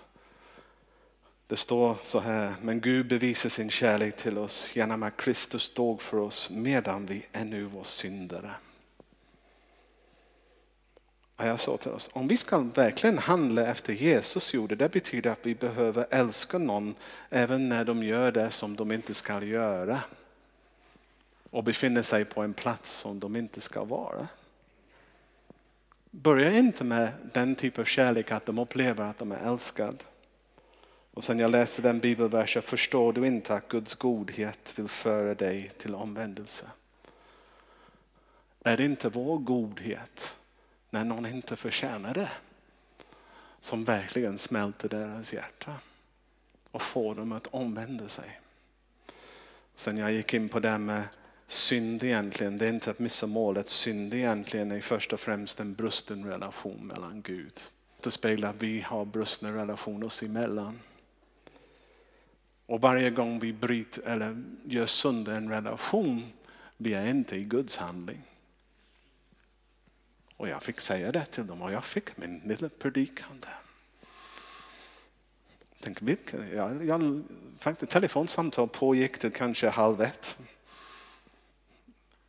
det 1.48 1.56
står 1.56 1.96
så 2.04 2.20
här, 2.20 2.54
men 2.62 2.82
Gud 2.82 3.08
bevisar 3.08 3.50
sin 3.50 3.70
kärlek 3.70 4.16
till 4.16 4.38
oss 4.38 4.76
genom 4.76 5.04
att 5.04 5.18
Kristus 5.18 5.74
dog 5.74 6.02
för 6.02 6.18
oss 6.18 6.50
medan 6.50 7.06
vi 7.06 7.26
ännu 7.32 7.64
var 7.64 7.84
syndare. 7.84 8.52
Och 11.36 11.46
jag 11.46 11.60
sa 11.60 11.78
till 11.78 11.92
oss, 11.92 12.10
om 12.14 12.28
vi 12.28 12.38
ska 12.38 12.58
verkligen 12.58 13.18
handla 13.18 13.68
efter 13.68 13.94
Jesus 13.94 14.54
gjorde, 14.54 14.76
det 14.76 14.92
betyder 14.92 15.32
att 15.32 15.46
vi 15.46 15.56
behöver 15.56 16.06
älska 16.10 16.58
någon 16.58 16.96
även 17.30 17.70
när 17.70 17.86
de 17.86 18.04
gör 18.04 18.32
det 18.32 18.50
som 18.50 18.76
de 18.76 18.92
inte 18.92 19.14
ska 19.14 19.44
göra. 19.44 20.00
Och 21.50 21.64
befinner 21.64 22.02
sig 22.02 22.26
på 22.26 22.42
en 22.42 22.54
plats 22.54 22.92
som 22.92 23.20
de 23.20 23.36
inte 23.36 23.62
ska 23.62 23.84
vara. 23.84 24.28
Börja 26.12 26.52
inte 26.52 26.84
med 26.84 27.12
den 27.34 27.56
typ 27.56 27.80
av 27.80 27.84
kärlek 27.84 28.32
att 28.32 28.46
de 28.46 28.60
upplever 28.60 29.04
att 29.04 29.18
de 29.18 29.32
är 29.32 29.52
älskade. 29.52 29.98
Och 31.16 31.24
sen 31.24 31.40
jag 31.40 31.52
läste 31.52 31.82
den 31.82 32.00
bibelversen, 32.00 32.62
förstår 32.62 33.14
du 33.14 33.28
inte 33.28 33.54
att 33.54 33.68
Guds 33.68 33.96
godhet 33.96 34.74
vill 34.80 34.88
föra 34.88 35.36
dig 35.36 35.72
till 35.78 35.96
omvändelse? 35.96 36.72
Är 38.64 38.78
det 38.78 38.86
inte 38.86 39.10
vår 39.10 39.38
godhet 39.38 40.36
när 40.90 41.04
någon 41.04 41.26
inte 41.26 41.56
förtjänar 41.56 42.14
det 42.14 42.32
som 43.62 43.84
verkligen 43.84 44.38
smälter 44.38 44.90
deras 44.90 45.34
hjärta 45.34 45.76
och 46.72 46.82
får 46.82 47.16
dem 47.16 47.32
att 47.32 47.48
omvända 47.48 48.08
sig? 48.08 48.40
Sen 49.76 49.98
jag 49.98 50.12
gick 50.12 50.34
in 50.34 50.50
på 50.50 50.60
det 50.60 50.78
med 50.78 51.04
synd 51.48 52.04
egentligen, 52.04 52.58
det 52.58 52.66
är 52.66 52.70
inte 52.70 52.92
att 52.92 53.00
missa 53.00 53.28
målet. 53.28 53.70
Synd 53.70 54.14
egentligen 54.14 54.72
är 54.72 54.82
först 54.82 55.14
och 55.14 55.20
främst 55.20 55.60
en 55.60 55.74
brusten 55.74 56.26
relation 56.26 56.88
mellan 56.88 57.22
Gud. 57.22 57.62
Det 58.02 58.12
speglar 58.12 58.50
att 58.50 58.64
vi 58.64 58.82
har 58.82 59.06
brustna 59.06 59.52
relationer 59.52 60.06
oss 60.06 60.24
emellan. 60.24 60.80
Och 62.66 62.82
varje 62.82 63.10
gång 63.10 63.40
vi 63.40 63.54
bryter 63.54 64.02
eller 64.02 64.44
gör 64.64 64.86
sönder 64.86 65.34
en 65.34 65.50
relation, 65.50 66.34
vi 66.78 66.94
är 66.94 67.10
inte 67.10 67.36
i 67.36 67.44
Guds 67.44 67.78
handling. 67.78 68.22
Och 70.38 70.50
jag 70.50 70.64
fick 70.64 70.82
säga 70.82 71.12
det 71.12 71.26
till 71.26 71.48
dem 71.48 71.62
och 71.62 71.72
jag 71.72 71.84
fick 71.84 72.18
min 72.18 72.42
lilla 72.46 72.70
predikan 72.70 73.40
där. 73.40 73.60
Tänk, 75.80 76.02
vilka, 76.02 76.48
jag, 76.48 76.86
jag, 76.86 77.24
faktiskt, 77.60 77.92
telefonsamtal 77.92 78.68
pågick 78.68 79.20
till 79.20 79.32
kanske 79.32 79.70
halv 79.70 80.02
ett. 80.02 80.38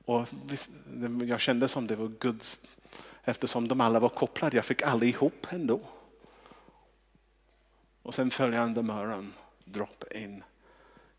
Och 0.05 0.29
visst, 0.47 0.71
jag 1.25 1.41
kände 1.41 1.69
som 1.69 1.87
det 1.87 1.97
var 1.97 2.09
Guds, 2.19 2.69
eftersom 3.25 3.69
de 3.69 3.81
alla 3.81 4.01
var 4.01 4.09
kopplade. 4.09 4.57
Jag 4.57 4.65
fick 4.65 4.83
allihop 4.83 5.33
ihop 5.33 5.53
ändå. 5.53 5.81
Och 8.03 8.15
sen 8.15 8.31
följande 8.31 8.83
morgon 8.83 9.33
droppa 9.67 10.07
in 10.11 10.45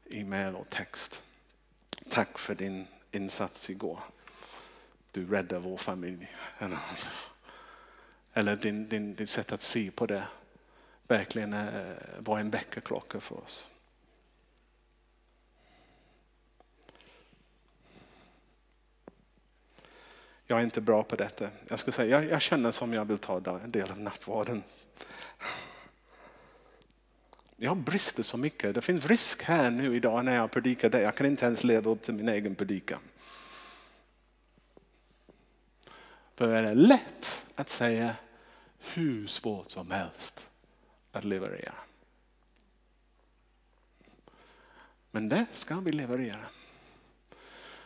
e-mail 0.10 0.56
och 0.56 0.70
text. 0.70 1.24
Tack 2.10 2.38
för 2.38 2.56
din 2.56 2.88
insats 3.12 3.70
igår. 3.70 4.00
Du 5.12 5.26
räddade 5.26 5.62
vår 5.62 5.78
familj. 5.78 6.32
Eller 8.34 8.56
din, 8.56 8.90
din, 8.90 9.16
din 9.16 9.28
sätt 9.28 9.52
att 9.52 9.62
se 9.62 9.92
på 9.92 10.06
det 10.06 10.28
verkligen 11.08 11.54
eh, 11.54 11.96
var 12.20 12.40
en 12.40 12.50
väckarklocka 12.50 13.20
för 13.20 13.44
oss. 13.44 13.70
Jag 20.46 20.60
är 20.60 20.64
inte 20.64 20.82
bra 20.82 21.04
på 21.04 21.16
detta. 21.16 21.50
Jag, 21.68 21.80
ska 21.80 21.92
säga, 21.92 22.22
jag, 22.22 22.32
jag 22.32 22.42
känner 22.42 22.72
som 22.72 22.94
jag 22.94 23.06
vill 23.06 23.18
ta 23.18 23.60
en 23.64 23.72
del 23.72 23.92
av 23.92 24.00
nattvarden. 24.00 24.64
Jag 27.60 27.78
brister 27.78 28.24
så 28.24 28.38
mycket. 28.38 28.76
Det 28.76 28.82
finns 28.82 29.06
risk 29.06 29.44
här 29.44 29.72
nu 29.72 29.96
idag 29.96 30.26
när 30.26 30.36
jag 30.36 30.52
predikar 30.52 30.90
det. 30.90 31.02
Jag 31.02 31.16
kan 31.16 31.26
inte 31.26 31.46
ens 31.46 31.64
leva 31.64 31.92
upp 31.92 32.02
till 32.02 32.14
min 32.14 32.30
egen 32.30 32.56
predikan. 32.56 33.00
För 36.36 36.48
det 36.48 36.70
är 36.70 36.76
lätt 36.76 37.46
att 37.56 37.70
säga 37.70 38.16
hur 38.80 39.28
svårt 39.28 39.72
som 39.72 39.92
helst 39.92 40.50
att 41.12 41.24
leverera. 41.24 41.74
Men 45.12 45.30
det 45.30 45.46
ska 45.52 45.76
vi 45.76 45.92
leverera. 45.92 46.46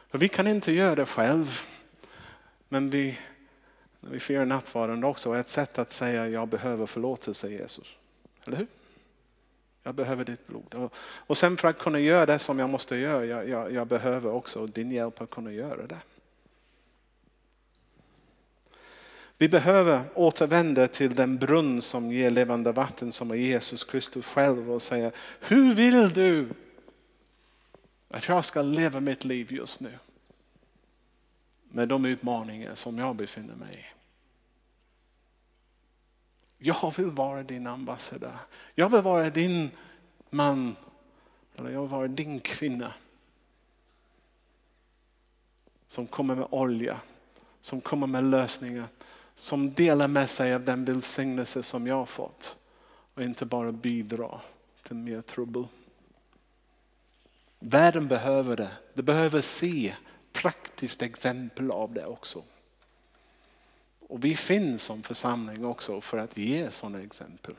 För 0.09 0.17
vi 0.17 0.29
kan 0.29 0.47
inte 0.47 0.71
göra 0.71 0.95
det 0.95 1.05
själv. 1.05 1.59
Men 2.69 2.89
vi, 2.89 3.19
när 3.99 4.09
vi 4.11 4.19
firar 4.19 4.45
nattvarden 4.45 5.03
också 5.03 5.31
är 5.31 5.39
ett 5.39 5.49
sätt 5.49 5.79
att 5.79 5.91
säga 5.91 6.27
jag 6.27 6.47
behöver 6.47 6.85
förlåtelse 6.85 7.49
Jesus. 7.49 7.87
Eller 8.45 8.57
hur? 8.57 8.67
Jag 9.83 9.95
behöver 9.95 10.25
ditt 10.25 10.47
blod. 10.47 10.89
Och 11.03 11.37
sen 11.37 11.57
för 11.57 11.67
att 11.67 11.79
kunna 11.79 11.99
göra 11.99 12.25
det 12.25 12.39
som 12.39 12.59
jag 12.59 12.69
måste 12.69 12.95
göra, 12.95 13.25
jag, 13.25 13.49
jag, 13.49 13.71
jag 13.71 13.87
behöver 13.87 14.31
också 14.31 14.67
din 14.67 14.91
hjälp 14.91 15.21
att 15.21 15.29
kunna 15.29 15.51
göra 15.51 15.87
det. 15.87 16.01
Vi 19.37 19.49
behöver 19.49 20.03
återvända 20.15 20.87
till 20.87 21.15
den 21.15 21.37
brunn 21.37 21.81
som 21.81 22.11
ger 22.11 22.31
levande 22.31 22.71
vatten 22.71 23.11
som 23.11 23.31
är 23.31 23.35
Jesus 23.35 23.83
Kristus 23.83 24.25
själv 24.25 24.71
och 24.71 24.81
säga, 24.81 25.11
hur 25.39 25.73
vill 25.73 26.09
du 26.09 26.49
att 28.09 28.27
jag 28.27 28.45
ska 28.45 28.61
leva 28.61 28.99
mitt 28.99 29.25
liv 29.25 29.53
just 29.53 29.81
nu? 29.81 29.91
Med 31.69 31.87
de 31.87 32.05
utmaningar 32.05 32.75
som 32.75 32.97
jag 32.97 33.15
befinner 33.15 33.55
mig 33.55 33.73
i. 33.73 34.00
Jag 36.63 36.93
vill 36.97 37.11
vara 37.11 37.43
din 37.43 37.67
ambassadör. 37.67 38.37
Jag 38.75 38.89
vill 38.89 39.01
vara 39.01 39.29
din 39.29 39.69
man. 40.29 40.75
Eller 41.55 41.69
jag 41.69 41.81
vill 41.81 41.89
vara 41.89 42.07
din 42.07 42.39
kvinna. 42.39 42.93
Som 45.87 46.07
kommer 46.07 46.35
med 46.35 46.47
olja. 46.49 46.99
Som 47.61 47.81
kommer 47.81 48.07
med 48.07 48.23
lösningar. 48.23 48.87
Som 49.35 49.73
delar 49.73 50.07
med 50.07 50.29
sig 50.29 50.55
av 50.55 50.65
den 50.65 50.85
välsignelse 50.85 51.63
som 51.63 51.87
jag 51.87 51.95
har 51.95 52.05
fått. 52.05 52.57
Och 53.13 53.23
inte 53.23 53.45
bara 53.45 53.71
bidrar 53.71 54.41
till 54.83 54.95
mer 54.95 55.21
trubbel. 55.21 55.67
Världen 57.59 58.07
behöver 58.07 58.57
det. 58.57 58.71
Det 58.93 59.03
behöver 59.03 59.41
se 59.41 59.95
praktiskt 60.33 61.01
exempel 61.01 61.71
av 61.71 61.93
det 61.93 62.05
också. 62.05 62.43
Och 64.11 64.25
vi 64.25 64.35
finns 64.35 64.83
som 64.83 65.03
församling 65.03 65.65
också 65.65 66.01
för 66.01 66.17
att 66.17 66.37
ge 66.37 66.71
sådana 66.71 67.01
exempel. 67.01 67.55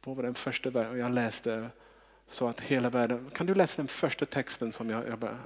På 0.00 0.22
den 0.22 0.34
första 0.34 0.70
världen, 0.70 0.98
jag 0.98 1.12
läste 1.12 1.70
så 2.28 2.48
att 2.48 2.60
hela 2.60 2.90
världen, 2.90 3.30
kan 3.30 3.46
du 3.46 3.54
läsa 3.54 3.76
den 3.76 3.88
första 3.88 4.26
texten 4.26 4.72
som 4.72 4.90
jag, 4.90 5.08
jag 5.08 5.18
bara, 5.18 5.38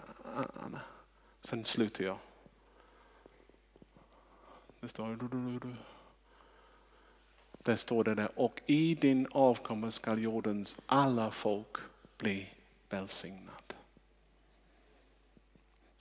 Anna, 0.65 0.81
sen 1.41 1.65
slutar 1.65 2.05
jag. 2.05 2.19
Det 4.81 4.89
står, 4.89 5.61
där 7.63 7.77
står 7.77 8.05
det 8.05 8.15
där, 8.15 8.39
och 8.39 8.61
i 8.67 8.95
din 8.95 9.27
avkomma 9.31 9.91
skall 9.91 10.23
jordens 10.23 10.81
alla 10.87 11.31
folk 11.31 11.77
bli 12.17 12.51
välsignade. 12.89 13.60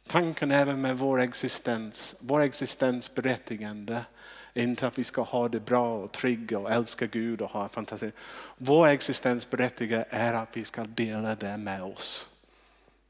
Tanken 0.10 0.51
även 0.51 0.82
med 0.82 0.97
vår 0.97 1.22
existens, 1.22 2.16
vår 2.20 2.41
existens 2.41 3.16
berättigande 3.16 4.05
är 4.53 4.64
inte 4.64 4.88
att 4.88 4.99
vi 4.99 5.03
ska 5.03 5.22
ha 5.22 5.49
det 5.49 5.60
bra 5.60 5.95
och 5.95 6.12
trygga 6.12 6.60
och 6.60 6.72
älska 6.72 7.05
Gud 7.05 7.41
och 7.41 7.49
ha 7.49 7.70
fantasi. 7.70 8.12
Vår 8.57 8.88
existens 8.88 9.49
berättigande 9.49 10.05
är 10.10 10.34
att 10.34 10.57
vi 10.57 10.64
ska 10.64 10.84
dela 10.84 11.36
det 11.36 11.57
med 11.57 11.84
oss 11.84 12.30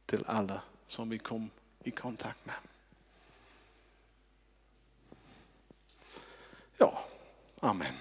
till 0.05 0.23
alla 0.27 0.61
som 0.87 1.09
vi 1.09 1.19
kom 1.19 1.49
i 1.83 1.91
kontakt 1.91 2.45
med. 2.45 2.55
Ja, 6.77 7.03
Amen. 7.59 7.93